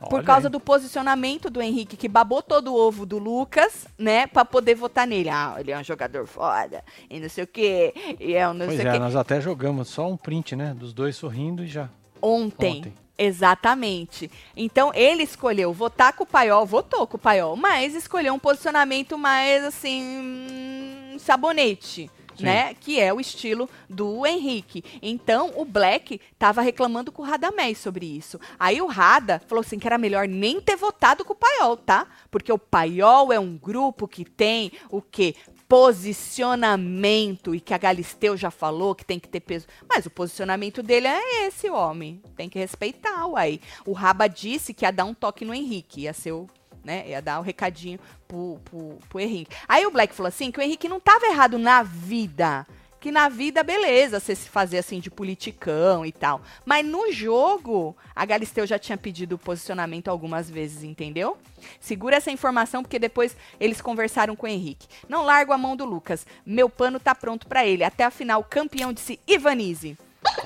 [0.00, 0.52] Por Olha causa aí.
[0.52, 4.26] do posicionamento do Henrique, que babou todo o ovo do Lucas, né?
[4.26, 5.28] Pra poder votar nele.
[5.28, 8.66] Ah, ele é um jogador foda, e não sei o quê, e é um não
[8.66, 8.98] Pois sei o é, quê.
[8.98, 10.72] nós até jogamos só um print, né?
[10.78, 11.88] Dos dois sorrindo e já.
[12.22, 12.78] Ontem.
[12.78, 12.94] Ontem.
[13.20, 14.30] Exatamente.
[14.56, 19.18] Então, ele escolheu votar com o Paiol, votou com o Paiol, mas escolheu um posicionamento
[19.18, 22.08] mais, assim, hum, sabonete.
[22.38, 22.44] Sim.
[22.44, 22.74] Né?
[22.74, 24.84] Que é o estilo do Henrique.
[25.02, 28.38] Então, o Black tava reclamando com o Radamés sobre isso.
[28.58, 32.06] Aí o Rada falou assim que era melhor nem ter votado com o Paiol, tá?
[32.30, 35.34] Porque o Paiol é um grupo que tem o quê?
[35.68, 37.54] Posicionamento.
[37.54, 39.66] E que a Galisteu já falou que tem que ter peso.
[39.88, 42.22] Mas o posicionamento dele é esse, homem.
[42.36, 43.60] Tem que respeitar, uai.
[43.84, 46.02] O Raba disse que ia dar um toque no Henrique.
[46.02, 46.48] Ia ser o
[46.88, 47.04] né?
[47.06, 49.54] Ia dar o recadinho pro, pro, pro Henrique.
[49.68, 52.66] Aí o Black falou assim que o Henrique não tava errado na vida.
[52.98, 56.40] Que na vida, beleza, você se fazer assim de politicão e tal.
[56.64, 61.36] Mas no jogo, a Galisteu já tinha pedido o posicionamento algumas vezes, entendeu?
[61.78, 64.88] Segura essa informação, porque depois eles conversaram com o Henrique.
[65.08, 66.26] Não largo a mão do Lucas.
[66.44, 67.84] Meu pano tá pronto pra ele.
[67.84, 69.96] Até a final, campeão disse Ivanise.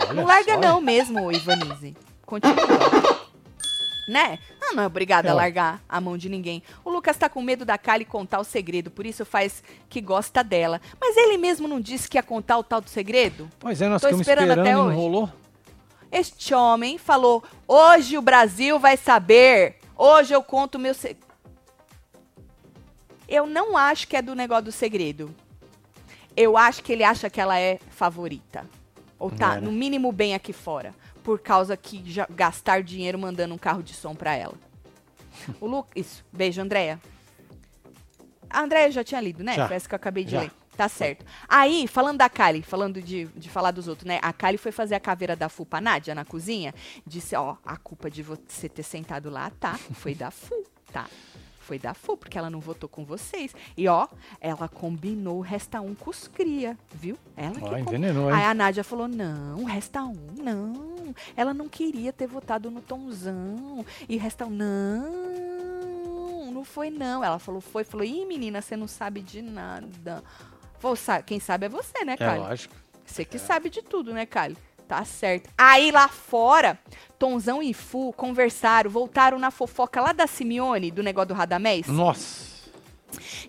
[0.00, 1.96] Olha não larga só, não mesmo, Ivanise.
[2.26, 3.22] Continua.
[4.08, 4.38] Né?
[4.60, 5.40] Ah, não é obrigada a É, ué.
[5.42, 6.62] largar a mão de ninguém.
[6.84, 10.42] O Lucas tá com medo da Kali contar o segredo, por isso faz que gosta
[10.42, 10.80] dela.
[11.00, 13.48] Mas ele mesmo não disse que ia contar o tal do segredo?
[13.60, 14.96] Pois é, nós Tô ficamos esperando esperando, até hoje.
[14.96, 15.30] rolou.
[16.10, 19.76] Este homem falou: hoje o Brasil vai saber.
[19.96, 21.24] Hoje eu conto o meu segredo.
[23.28, 25.34] Eu não acho que é do negócio do segredo.
[26.36, 28.66] Eu acho que ele acha que ela é favorita.
[29.18, 29.60] Ou tá, É, né?
[29.60, 30.94] no mínimo, bem aqui fora.
[31.22, 34.54] Por causa que já gastar dinheiro mandando um carro de som pra ela.
[35.60, 35.86] O Lu...
[35.94, 36.24] Isso.
[36.32, 37.00] Beijo, Andréia.
[38.50, 39.54] A Andréia já tinha lido, né?
[39.54, 39.66] Já.
[39.66, 40.40] Foi essa que eu acabei de Já.
[40.40, 40.52] ler.
[40.76, 41.24] Tá certo.
[41.48, 44.18] Aí, falando da Kali, falando de, de falar dos outros, né?
[44.22, 46.74] A Kali foi fazer a caveira da Fu pra Nádia na cozinha.
[47.06, 49.78] Disse, ó, a culpa de você ter sentado lá, tá?
[49.94, 51.06] Foi da Fu, tá?
[51.62, 53.54] Foi da Fu, porque ela não votou com vocês.
[53.76, 54.06] E ó,
[54.40, 57.16] ela combinou o resta um com os cria, viu?
[57.36, 61.14] Ela com- envenenou, Aí a Nádia falou: não, resta um, não.
[61.36, 63.84] Ela não queria ter votado no Tonzão.
[64.08, 67.22] E resta um, não, não foi não.
[67.24, 67.84] Ela falou: foi.
[67.84, 70.22] Falou: ih, menina, você não sabe de nada.
[70.78, 72.40] Falou, "Sa- quem sabe é você, né, É Kali?
[72.40, 72.74] lógico.
[73.04, 74.56] Você que sabe de tudo, né, Kali?
[74.92, 75.48] Tá certo.
[75.56, 76.78] Aí lá fora,
[77.18, 81.86] Tonzão e Fu conversaram, voltaram na fofoca lá da Simeone, do negócio do Radamés.
[81.86, 82.52] Nossa.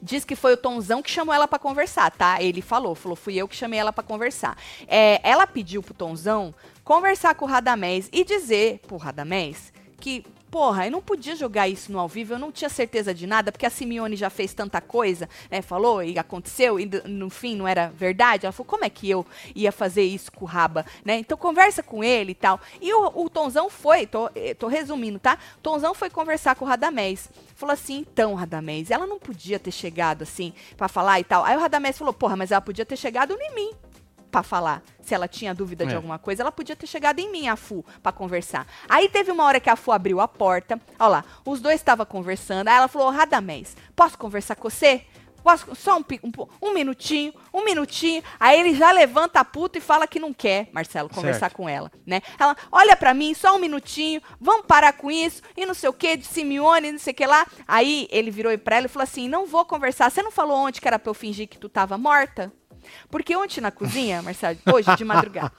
[0.02, 2.42] Diz que foi o Tonzão que chamou ela pra conversar, tá?
[2.42, 4.58] Ele falou, falou, fui eu que chamei ela pra conversar.
[4.88, 10.86] É, ela pediu pro Tonzão conversar com o Radamés e dizer pro Radamés que, porra,
[10.86, 13.66] eu não podia jogar isso no ao vivo, eu não tinha certeza de nada, porque
[13.66, 15.64] a Simeone já fez tanta coisa, né?
[15.64, 18.46] Falou e aconteceu, e no fim não era verdade.
[18.46, 19.26] Ela falou, como é que eu
[19.56, 21.18] ia fazer isso com o Raba, né?
[21.18, 22.62] Então conversa com ele e tal.
[22.80, 25.40] E o, o Tonzão foi, tô, eh, tô resumindo, tá?
[25.64, 27.32] Tonzão foi conversar com o Radamés.
[27.56, 31.44] Falou assim, então, Radamés, ela não podia ter chegado assim pra falar e tal.
[31.44, 33.72] Aí o Radamés falou, porra, mas ela podia ter chegado em mim
[34.34, 34.82] pra falar.
[35.00, 35.96] Se ela tinha dúvida de É.
[35.96, 38.66] alguma coisa, ela podia ter chegado em mim, a Fu, pra conversar.
[38.90, 40.80] Aí teve uma hora que a Fu abriu a porta.
[41.00, 42.68] Ó lá, os dois estavam conversando.
[42.68, 45.04] Aí ela falou: "Ô, Radamés, posso conversar com você?
[45.44, 48.24] Posso, só um, um, um minutinho, um minutinho.
[48.40, 51.56] Aí ele já levanta a puta e fala que não quer, Marcelo, conversar Certo.
[51.58, 52.22] com ela, né?
[52.40, 55.94] Ela, olha pra mim, só um minutinho, vamos parar com isso, e não sei o
[55.94, 57.46] que, de Simeone, não sei o que lá.
[57.68, 60.80] Aí ele virou pra ela e falou assim, não vou conversar, você não falou ontem
[60.80, 62.50] que era pra eu fingir que tu tava morta?
[63.10, 65.52] Porque ontem na cozinha, Marcelo, hoje de madrugada,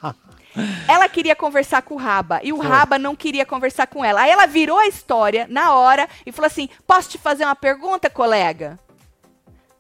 [0.89, 4.23] ela queria conversar com o Raba e o Raba não queria conversar com ela.
[4.23, 8.09] Aí ela virou a história na hora e falou assim: Posso te fazer uma pergunta,
[8.09, 8.79] colega?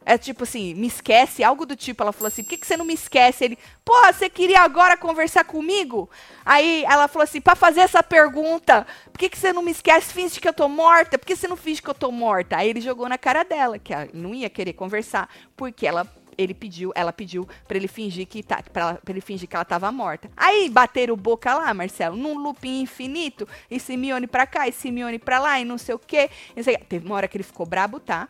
[0.06, 2.02] É tipo assim, me esquece, algo do tipo.
[2.02, 3.44] Ela falou assim: por que, que você não me esquece?
[3.44, 6.10] Ele, pô, você queria agora conversar comigo?
[6.44, 10.12] Aí ela falou assim: pra fazer essa pergunta, por que, que você não me esquece?
[10.12, 11.18] Finge que eu tô morta?
[11.18, 12.58] Por que você não finge que eu tô morta?
[12.58, 16.06] Aí ele jogou na cara dela, que ela não ia querer conversar, porque ela.
[16.36, 19.90] Ele pediu, ela pediu pra ele fingir que tá, pra ele fingir que ela tava
[19.92, 20.30] morta.
[20.36, 25.38] Aí bateram boca lá, Marcelo, num looping infinito, e Simeone pra cá, e Simeone pra
[25.38, 26.30] lá, e não sei o quê.
[26.62, 26.76] sei.
[26.76, 28.28] Teve uma hora que ele ficou brabo, tá?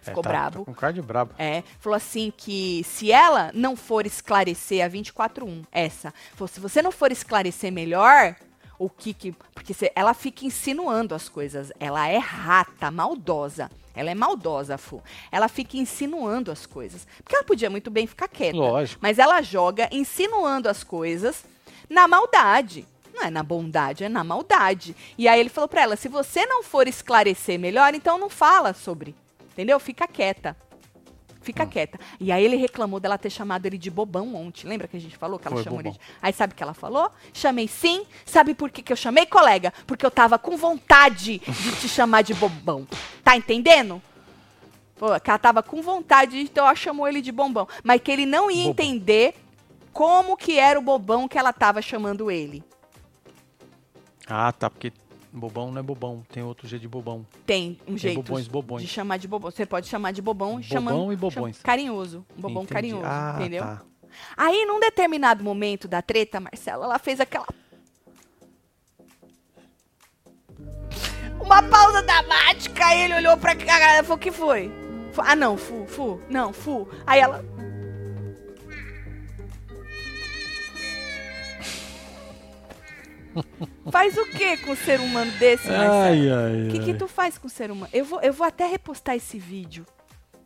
[0.00, 0.58] Ficou É, tá, brabo.
[0.60, 1.34] Tá com cara de brabo.
[1.38, 6.80] É, falou assim que se ela não for esclarecer a 241, essa, falou, se você
[6.80, 8.36] não for esclarecer melhor
[8.78, 13.70] o que que, porque ela fica insinuando as coisas, ela é rata, maldosa.
[13.94, 15.02] Ela é maldosa, Fu.
[15.32, 17.04] Ela fica insinuando as coisas.
[17.20, 18.56] Porque ela podia muito bem ficar quieta.
[18.56, 19.00] Lógico.
[19.02, 21.44] Mas ela joga insinuando as coisas
[21.90, 22.86] na maldade.
[23.12, 24.94] Não é na bondade, é na maldade.
[25.18, 28.72] E aí ele falou pra ela: se você não for esclarecer melhor, então não fala
[28.72, 29.16] sobre.
[29.52, 29.80] Entendeu?
[29.80, 30.56] Fica quieta.
[31.48, 31.68] Fica Hum.
[31.68, 31.98] quieta.
[32.20, 34.66] E aí ele reclamou dela ter chamado ele de bobão ontem.
[34.68, 36.00] Lembra que a gente falou que ela Foi, chamou ele bobão.
[36.06, 36.14] de...
[36.20, 37.10] Aí sabe o que ela falou?
[37.32, 38.04] Chamei sim.
[38.26, 39.72] Sabe por que, que eu chamei, colega?
[39.86, 42.86] Porque eu tava com vontade de te chamar de bobão.
[43.24, 44.02] Tá entendendo?
[44.96, 47.66] Pô, que ela tava com vontade, então ela chamou ele de bombão.
[47.82, 48.70] Mas que ele não ia Bobão.
[48.72, 49.34] entender
[49.90, 52.62] como que era o bobão que ela tava chamando ele.
[54.26, 54.92] Ah, tá, porque
[55.32, 57.26] bobão não é bobão, tem outro jeito de bobão.
[57.46, 58.82] Tem um jeito bobões, bobões.
[58.82, 59.50] de chamar de bobão.
[59.50, 61.56] Você pode chamar de bobão, Bobão chamando e bobões.
[61.56, 62.72] chama- carinhoso, um bobão Entendi.
[62.74, 63.62] carinhoso, Ah, entendeu?
[63.62, 63.82] tá.
[64.36, 67.46] Aí, num determinado momento da treta, Marcela, ela fez aquela.
[71.40, 74.70] Uma pausa dramática, aí ele olhou pra cara e falou: O que foi?
[75.18, 76.88] Ah, não, Fu, Fu, não, Fu.
[77.06, 77.44] Aí ela.
[83.90, 87.46] Faz o que com um ser humano desse, ai, O que, que tu faz com
[87.46, 87.88] o ser humano?
[87.92, 89.84] Eu vou, eu vou até repostar esse vídeo.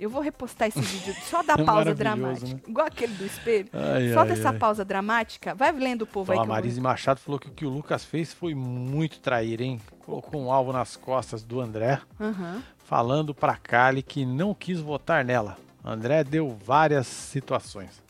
[0.01, 2.47] Eu vou repostar esse vídeo só da É pausa dramática.
[2.55, 2.61] né?
[2.67, 3.69] Igual aquele do espelho.
[3.73, 4.59] Ai, Solta ai, essa ai.
[4.59, 5.55] pausa dramática.
[5.55, 6.39] Vai lendo o povo aí.
[6.39, 9.61] A eu vou- Marise Machado falou que o que o Lucas fez foi muito trair,
[9.61, 9.81] hein?
[10.01, 12.61] Colocou um alvo nas costas do André, Aham.
[12.85, 15.57] falando pra Kali que não quis votar nela.
[15.85, 18.03] André deu várias situações.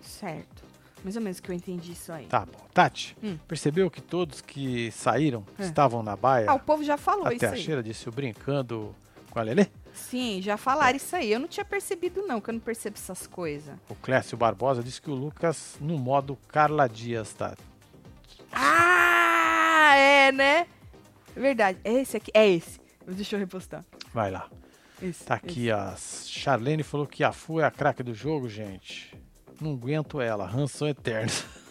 [0.00, 0.53] Certo.
[1.04, 2.24] Mais ou menos que eu entendi isso aí.
[2.26, 2.58] Tá bom.
[2.72, 3.38] Tati, Hum.
[3.46, 5.64] percebeu que todos que saíram É.
[5.64, 6.46] estavam na baia?
[6.50, 7.60] Ah, o povo já falou Até isso a aí.
[7.62, 8.94] cheira disse brincando
[9.30, 9.66] com a Lelê?
[9.92, 11.30] Sim, já falaram isso aí.
[11.30, 13.76] Eu não tinha percebido, não, que eu não percebo essas coisas.
[13.88, 17.54] O Clécio Barbosa disse que o Lucas no modo Carla Dias, tá?
[18.50, 20.66] Ah, é, né?
[21.36, 21.78] Verdade.
[21.84, 22.30] É esse aqui.
[22.34, 22.80] É esse.
[23.06, 23.84] Deixa eu repostar.
[24.12, 24.48] Vai lá.
[25.02, 29.14] Esse, Tá aqui, a Charlene falou que a Fu é a craque do jogo, gente.
[29.60, 31.32] Não aguento ela, rançom eterno.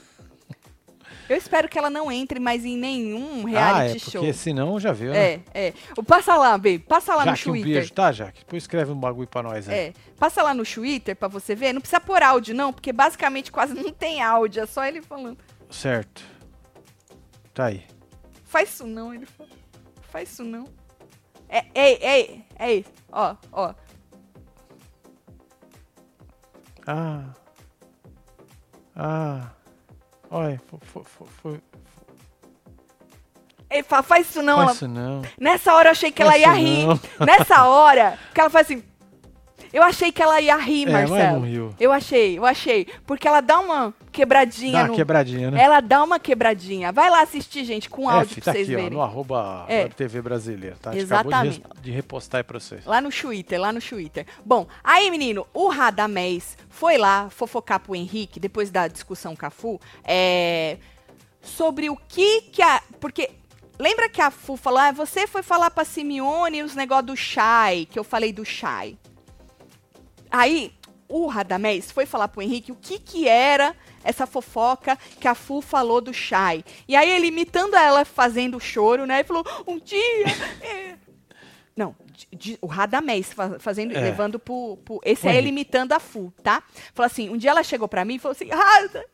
[1.29, 4.21] Eu espero que ela não entre mais em nenhum ah, reality é, show.
[4.21, 5.41] porque senão já viu, né?
[5.53, 5.73] É, é.
[6.05, 6.79] Passa lá, baby.
[6.79, 7.73] Passa lá no Jaque, um Twitter.
[7.73, 8.39] beijo, tá, Jaque?
[8.39, 9.75] Depois escreve um bagulho pra nós aí.
[9.75, 11.73] É, passa lá no Twitter pra você ver.
[11.73, 15.37] Não precisa pôr áudio, não, porque basicamente quase não tem áudio, é só ele falando.
[15.69, 16.23] Certo.
[17.53, 17.85] Tá aí.
[18.43, 19.49] Faz isso não, ele fala.
[20.09, 20.65] Faz isso não.
[21.47, 22.91] É, é, é, é isso.
[23.11, 23.73] Ó, ó.
[26.85, 27.33] Ah.
[28.95, 29.47] Ah.
[30.29, 30.79] Olha, foi.
[30.81, 31.61] foi, foi, foi
[33.69, 34.55] Ele fala, faz isso não.
[34.57, 35.21] faz ela- isso não.
[35.39, 36.87] Nessa hora eu achei que Faz ela ia rir.
[37.25, 38.83] Nessa hora que ela faz assim.
[39.73, 41.39] Eu achei que ela ia rir, É, Marcelo.
[41.39, 41.75] não riu.
[41.79, 42.85] Eu achei, eu achei.
[43.07, 44.95] Porque ela dá uma quebradinha Dá uma no.
[44.95, 45.59] quebradinha, né?
[45.63, 46.91] Ela dá uma quebradinha.
[46.91, 48.93] Vai lá assistir, gente, com áudio F, pra tá vocês aqui, ó, verem.
[48.95, 49.87] no arroba É.
[49.87, 50.91] TV Brasileira, tá?
[50.91, 51.91] A gente acabou de, Exatamente.
[51.91, 52.85] repostar aí pra vocês.
[52.85, 54.27] Lá no Twitter, lá no Twitter.
[54.45, 59.49] Bom, aí, menino, o Radamés foi lá fofocar pro Henrique, depois da discussão com a
[59.49, 60.77] Fu, é,
[61.41, 62.79] sobre o que que a...
[62.99, 63.31] Porque,
[63.79, 67.87] lembra que a Fu falou, ah, você foi falar pra Simeone os negócios do Shai,
[67.89, 68.97] que eu falei do Shai.
[70.35, 70.73] Aí,
[71.07, 75.61] o Radamés foi falar pro Henrique o que que era essa fofoca que a Fu
[75.61, 76.65] falou do Shai.
[76.87, 79.19] E aí ele imitando ela fazendo choro, né?
[79.19, 80.25] E falou, um dia...
[80.63, 80.95] é,
[81.75, 81.95] não,
[82.31, 83.99] de- o Radamés fa- fazendo, É.
[83.99, 85.49] levando pro, pro- Esse O é ele Henrique.
[85.61, 86.63] imitando a Fu, tá?
[86.93, 89.05] Falou assim: um dia ela chegou pra mim e falou assim: Rada,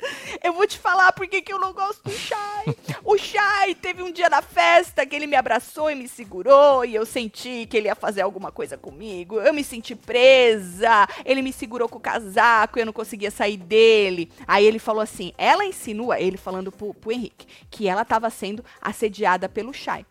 [0.43, 2.65] eu vou te falar por que que eu não gosto do Shai.
[3.03, 6.95] o Shai teve um dia na festa que ele me abraçou e me segurou e
[6.95, 9.39] eu senti que ele ia fazer alguma coisa comigo.
[9.39, 11.07] Eu me senti presa.
[11.25, 14.31] Ele me segurou com o casaco e eu não conseguia sair dele.
[14.47, 18.63] Aí ele falou assim: ela insinua, ele falando pro, pro Henrique, que ela tava sendo
[18.81, 20.05] assediada pelo Shai.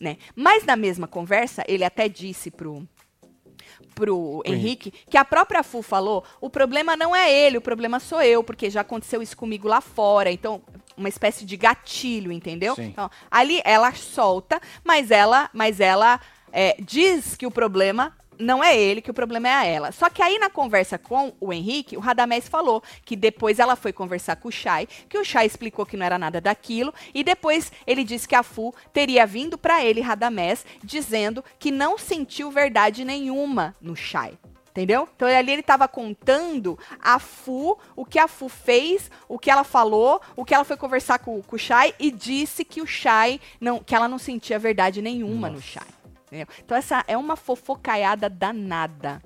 [0.00, 0.16] Né?
[0.34, 2.88] Mas na mesma conversa, ele até disse pro,
[3.94, 8.22] pro Henrique que a própria Fu falou: o problema não é ele, o problema sou
[8.22, 10.32] eu, porque já aconteceu isso comigo lá fora.
[10.32, 10.62] Então,
[10.96, 12.74] uma espécie de gatilho, entendeu?
[12.74, 12.84] Sim.
[12.84, 16.18] Então, ali ela solta, mas ela, mas ela
[16.50, 19.92] é, diz que o problema não é ele, que o problema é a ela.
[19.92, 23.92] Só que aí na conversa com o Henrique, o Radamés falou que depois ela foi
[23.92, 27.70] conversar com o Chay, que o Chay explicou que não era nada daquilo, e depois
[27.86, 33.04] ele disse que a Fu teria vindo pra ele, Radamés, dizendo que não sentiu verdade
[33.04, 34.38] nenhuma no Chay.
[34.70, 35.08] Entendeu?
[35.16, 39.64] Então ali ele tava contando a Fu, o que a Fu fez, o que ela
[39.64, 43.40] falou, o que ela foi conversar com, com o Shai e disse que o Shai
[43.60, 45.99] não, que ela não sentia verdade nenhuma no Shai.
[46.30, 46.46] Entendeu?
[46.64, 49.20] Então essa é uma fofocaiada danada.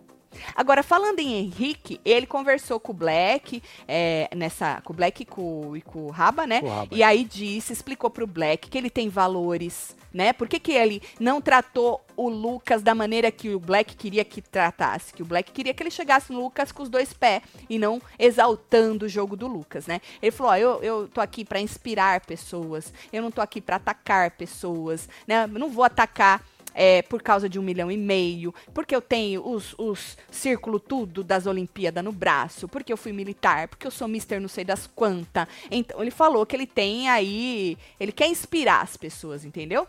[0.54, 5.26] Agora, falando em Henrique, ele conversou com o Black, é, nessa, com o Black e
[5.26, 6.60] com, e com o Raba, né?
[6.62, 6.88] O Raba.
[6.90, 10.32] E aí disse, explicou pro Black que ele tem valores, né?
[10.32, 14.40] Por que, que ele não tratou o Lucas da maneira que o Black queria que
[14.40, 15.12] tratasse?
[15.12, 18.00] Que o Black queria que ele chegasse no Lucas com os dois pés e não
[18.18, 20.00] exaltando o jogo do Lucas, né?
[20.22, 23.76] Ele falou: ó, eu, eu tô aqui pra inspirar pessoas, eu não tô aqui pra
[23.76, 25.44] atacar pessoas, né?
[25.44, 26.42] Eu não vou atacar
[26.74, 31.22] é, por causa de um milhão e meio, porque eu tenho os, os círculo tudo
[31.22, 34.86] das Olimpíadas no braço, porque eu fui militar, porque eu sou mister não sei das
[34.86, 35.46] quantas.
[35.70, 39.86] Então, ele falou que ele tem aí, ele quer inspirar as pessoas, entendeu?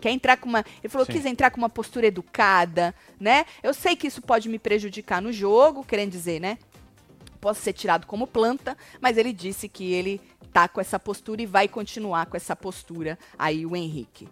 [0.00, 0.64] Quer entrar com uma.
[0.82, 1.18] Ele falou que Sim.
[1.20, 3.46] quis entrar com uma postura educada, né?
[3.62, 6.58] Eu sei que isso pode me prejudicar no jogo, querendo dizer, né?
[7.40, 10.20] Posso ser tirado como planta, mas ele disse que ele
[10.52, 14.28] tá com essa postura e vai continuar com essa postura aí, o Henrique.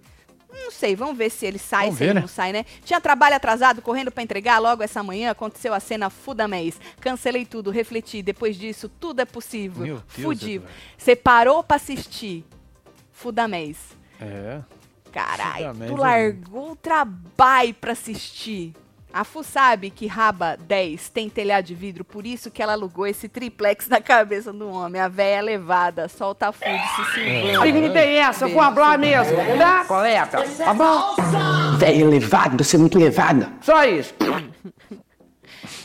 [0.52, 2.20] Não sei, vamos ver se ele sai, Vamos se ver, ele né?
[2.20, 2.64] não sai, né?
[2.84, 6.80] Tinha trabalho atrasado, correndo pra entregar logo essa manhã, aconteceu a cena fudamés.
[7.00, 9.84] Cancelei tudo, refleti, depois disso, tudo é possível.
[9.84, 10.54] Meu Deus, Fudi.
[10.54, 10.74] Eduardo.
[10.96, 12.44] Você parou pra assistir.
[13.12, 13.76] Fudamés.
[14.20, 14.60] É.
[15.12, 18.74] Caralho, tu eu- largou o trabalho pra assistir.
[19.12, 23.06] A Fu sabe que Raba 10 tem telhado de vidro, por isso que ela alugou
[23.06, 25.00] esse triplex na cabeça do homem.
[25.00, 27.72] A véia é levada, solta a Fu de se silvando.
[27.72, 28.44] Que tem essa?
[28.44, 29.36] Eu vou falar mesmo.
[29.58, 29.84] Tá?
[29.84, 30.42] Coleta.
[30.56, 31.16] Tá bom?
[31.78, 33.50] Velho elevado, você é muito elevada.
[33.60, 34.14] Só isso.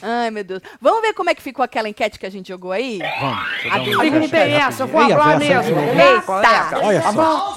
[0.02, 0.62] Ai, meu Deus.
[0.80, 3.00] Vamos ver como é que ficou aquela enquete que a gente jogou aí?
[3.20, 3.44] Vamos.
[3.64, 4.30] deixa eu A dar do- uma Que que olhada.
[4.30, 4.84] tem essa?
[4.84, 5.76] Eu vou veia mesmo.
[5.76, 6.66] Tá?
[6.76, 6.86] Eita.
[6.86, 7.54] Olha Tá só.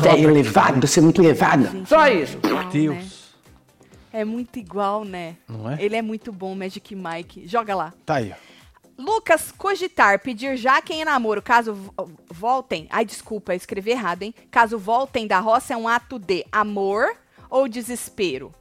[0.00, 1.72] Velho elevado, você é muito elevada.
[1.86, 2.38] Só isso.
[2.44, 2.68] Né?
[2.72, 3.19] Deus.
[4.12, 5.36] É muito igual, né?
[5.48, 5.82] Não é?
[5.82, 7.46] Ele é muito bom, Magic Mike.
[7.46, 7.94] Joga lá.
[8.04, 8.50] Tá aí, ó.
[9.02, 12.86] Lucas cogitar pedir já quem é namoro, caso vo- voltem.
[12.90, 14.34] Ai, desculpa, escrevi errado, hein?
[14.50, 17.16] Caso voltem da roça é um ato de amor
[17.48, 18.52] ou desespero?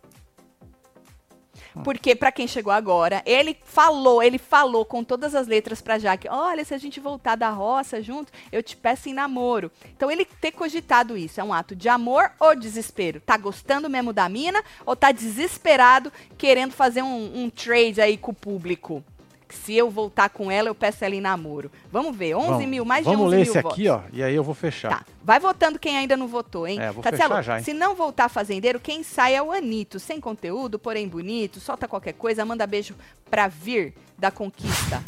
[1.83, 6.27] Porque pra quem chegou agora, ele falou, ele falou com todas as letras pra Jaque,
[6.29, 9.71] olha, se a gente voltar da roça junto, eu te peço em namoro.
[9.95, 13.21] Então ele ter cogitado isso, é um ato de amor ou desespero?
[13.21, 18.31] Tá gostando mesmo da mina ou tá desesperado querendo fazer um, um trade aí com
[18.31, 19.03] o público?
[19.49, 21.71] Se eu voltar com ela, eu peço ela em namoro.
[21.91, 23.71] Vamos ver, 11 Vamos- mil, mais de Vamos 11 ler mil esse votos.
[23.79, 24.01] aqui, ó.
[24.13, 24.89] E aí eu vou fechar.
[24.89, 25.05] Tá.
[25.23, 26.79] Vai votando quem ainda não votou, hein?
[26.79, 27.63] É, vou Tatselo, fechar já, hein?
[27.63, 29.99] se não voltar fazendeiro, quem sai é o Anito.
[29.99, 32.95] Sem conteúdo, porém bonito, solta qualquer coisa, manda beijo
[33.29, 35.03] pra vir da conquista.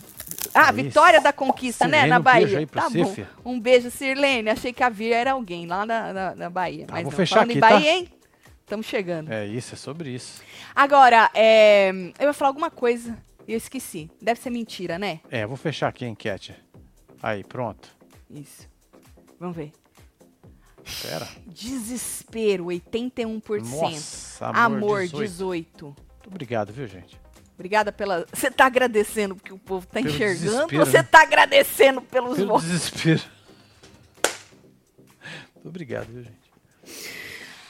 [0.54, 0.74] Ah, Isso.
[0.74, 2.00] Vitória da Conquista, né?
[2.02, 2.42] Sirlene, Na um Bahia.
[2.42, 3.04] beijo aí pra tá você,
[3.44, 3.52] bom.
[3.52, 4.50] Um beijo, Sirlene.
[4.50, 6.88] Achei que a Vir era alguém lá na, na, na Bahia.
[6.88, 7.16] Tá, mas vou não.
[7.18, 7.70] fechar Falando aqui, em tá?
[7.70, 8.10] Bahia, hein?
[8.62, 9.32] Estamos chegando.
[9.32, 10.42] É isso, é sobre isso.
[10.76, 13.18] Agora, é, eu ia falar alguma coisa
[13.48, 14.10] e eu esqueci.
[14.22, 15.20] Deve ser mentira, né?
[15.30, 16.56] É, vou fechar aqui a enquete.
[17.22, 17.90] Aí, pronto.
[18.30, 18.68] Isso.
[19.40, 19.72] Vamos ver.
[20.84, 21.28] Espera.
[21.46, 23.62] Desespero, 81%.
[23.70, 25.22] Nossa, amor, Amor, 18.
[25.22, 25.86] 18.
[25.86, 27.20] Muito obrigado, viu, gente?
[27.54, 28.26] Obrigada pela.
[28.34, 31.04] Você tá agradecendo porque o povo tá Pelo enxergando ou você né?
[31.04, 32.66] tá agradecendo pelos Pelo votos?
[32.68, 33.22] desespero.
[35.54, 36.42] Muito obrigado, viu, gente?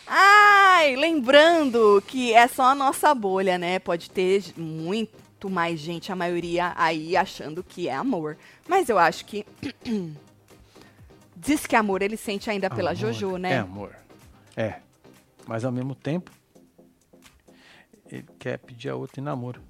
[0.08, 3.80] Ai, lembrando que é só a nossa bolha, né?
[3.80, 8.38] Pode ter muito mais gente, a maioria aí achando que é amor.
[8.68, 9.46] Mas eu acho que.
[11.36, 13.00] Diz que amor ele sente ainda pela Amor.
[13.02, 13.54] Jojo, né?
[13.54, 13.96] É amor.
[14.56, 14.80] É.
[15.48, 16.32] Mas ao mesmo tempo,
[18.12, 19.62] ele quer pedir a outra em namoro.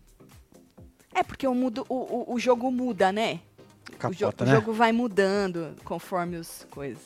[1.14, 1.96] É porque o, mudo, o,
[2.32, 3.40] o, o jogo muda, né?
[3.90, 4.54] o, jo- Capota, o né?
[4.56, 7.02] jogo vai mudando conforme os coisas.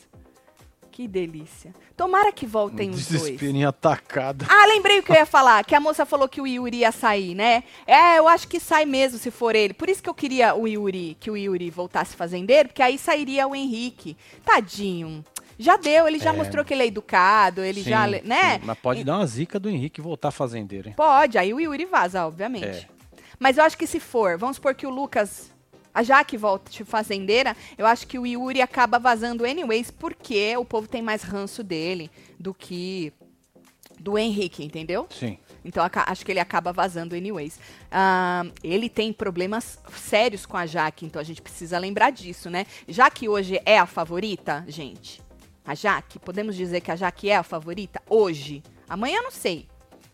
[0.96, 1.74] Que delícia.
[1.94, 3.22] Tomara que voltem os dois.
[3.24, 4.46] Desesperinho atacado.
[4.48, 6.90] Ah, lembrei o que eu ia falar, que a moça falou que o Yuri ia
[6.90, 7.64] sair, né?
[7.86, 9.74] É, eu acho que sai mesmo se for ele.
[9.74, 13.46] Por isso que eu queria o Yuri, que o Yuri voltasse fazendeiro, porque aí sairia
[13.46, 14.16] o Henrique.
[14.42, 15.22] Tadinho.
[15.58, 16.32] Já deu, ele já É.
[16.32, 18.54] mostrou que ele é educado, ele Sim, já, né?
[18.58, 20.94] sim, Mas pode dar uma zica do Henrique voltar fazendeiro, hein?
[20.96, 22.64] Pode, aí o Yuri vaza, obviamente.
[22.64, 22.86] É.
[23.38, 25.50] Mas eu acho que se for, vamos supor que o Lucas,
[25.96, 30.86] a Jaque volte fazendeira, eu acho que o Yuri acaba vazando anyways, porque o povo
[30.86, 33.12] tem mais ranço dele do que
[33.98, 35.06] do Henrique, entendeu?
[35.10, 35.38] Sim.
[35.64, 37.58] Então acho que ele acaba vazando anyways.
[37.90, 42.66] Ah, ele tem problemas sérios com a Jaque, então a gente precisa lembrar disso, né?
[42.86, 45.22] Já que hoje é a favorita, gente.
[45.64, 48.62] A Jaque, podemos dizer que a Jaque é a favorita hoje.
[48.88, 49.66] Amanhã não sei,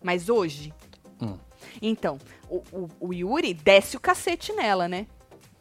[0.03, 0.73] mas hoje.
[1.21, 1.37] Hum.
[1.83, 2.19] Então,
[2.49, 5.07] o, o- o Yuri desce o cacete nela, né?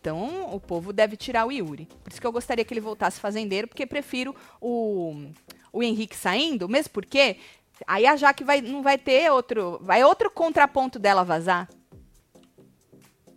[0.01, 1.87] Então, o povo deve tirar o Yuri.
[2.03, 5.27] Por isso que eu gostaria que ele voltasse fazendeiro, porque prefiro o,
[5.71, 7.37] o Henrique saindo, mesmo porque
[7.85, 9.77] aí a Jaque vai, não vai ter outro.
[9.79, 11.69] Vai outro contraponto dela vazar.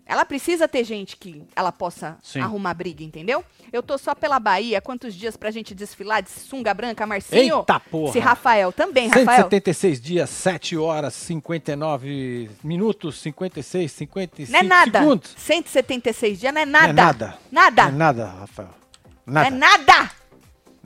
[0.06, 2.40] Ela precisa ter gente que ela possa Sim.
[2.40, 3.42] arrumar briga, entendeu?
[3.72, 7.60] Eu tô só pela Bahia, quantos dias pra gente desfilar de sunga branca, Marcinho?
[7.60, 8.12] Eita porra!
[8.12, 9.26] Se Rafael também, Rafael.
[9.44, 14.98] 176 dias, 7 horas, 59 minutos, 56, 55 Não é nada.
[15.00, 15.34] segundos.
[15.38, 16.86] 176 dias não é nada.
[16.86, 17.38] Não é nada.
[17.50, 17.82] Nada.
[17.84, 18.70] Não é nada, Rafael.
[19.26, 19.56] Não é Nada.
[19.86, 20.10] nada.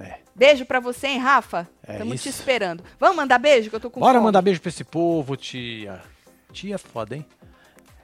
[0.01, 0.19] É.
[0.35, 1.69] Beijo pra você, hein, Rafa?
[1.85, 2.39] É Estamos te isso.
[2.39, 2.85] esperando.
[3.01, 4.25] Vamos mandar beijo, que eu tô com Bora fome.
[4.27, 6.01] mandar beijo pra esse povo, tia.
[6.53, 7.27] Tia é foda, hein?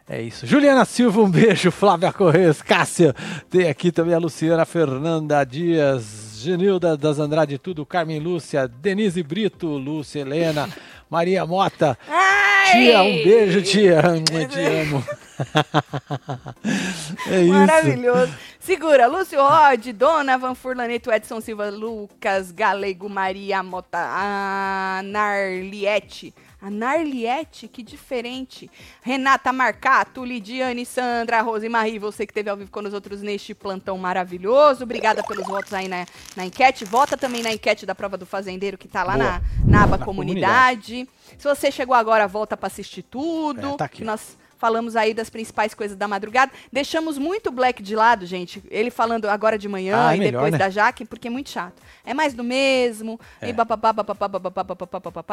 [0.08, 0.46] É isso.
[0.46, 1.70] Juliana Silva, um beijo.
[1.70, 3.14] Flávia Correia, Cássia.
[3.48, 9.66] Tem aqui também a Luciana Fernanda Dias, Genilda das Andrade Tudo, Carmen Lúcia, Denise Brito,
[9.66, 10.68] Lúcia Helena,
[11.08, 11.98] Maria Mota.
[12.08, 12.72] Ai!
[12.72, 14.02] Tia, um beijo, tia.
[14.48, 15.04] Te amo.
[17.30, 17.52] é isso.
[17.52, 18.34] Maravilhoso.
[18.58, 26.34] Segura, Lúcio Rod, Dona Van Furlaneto, Edson Silva, Lucas, Galego, Maria Mota, a Narliette.
[26.64, 28.70] A Narliette, que diferente.
[29.02, 33.98] Renata Marcato, Lidiane, Sandra, Rosemarie, você que esteve ao vivo com os outros neste plantão
[33.98, 34.84] maravilhoso.
[34.84, 36.86] Obrigada pelos votos aí na, na enquete.
[36.86, 40.06] Vota também na enquete da prova do fazendeiro que tá lá na, na aba Na
[40.06, 41.06] comunidade.
[41.36, 43.74] Se você chegou agora, volta para assistir tudo.
[43.74, 46.52] É, tá aqui, nós falamos aí das principais coisas da madrugada.
[46.72, 48.62] Deixamos muito o Black de lado, gente.
[48.70, 50.58] Ele falando agora de manhã ah, é e melhor, depois né?
[50.58, 51.82] da Jaque, porque é muito chato.
[52.04, 53.20] É mais do mesmo.
[53.40, 53.48] É.
[53.48, 53.92] E bababá,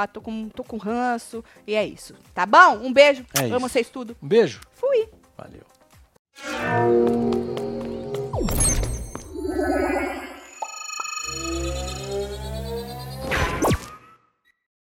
[0.07, 1.43] tô com, tô com ranço.
[1.65, 2.13] E é isso.
[2.33, 2.79] Tá bom?
[2.83, 3.25] Um beijo.
[3.39, 4.15] É Amo vocês tudo.
[4.21, 4.61] Um beijo.
[4.73, 5.07] Fui.
[5.37, 5.61] Valeu.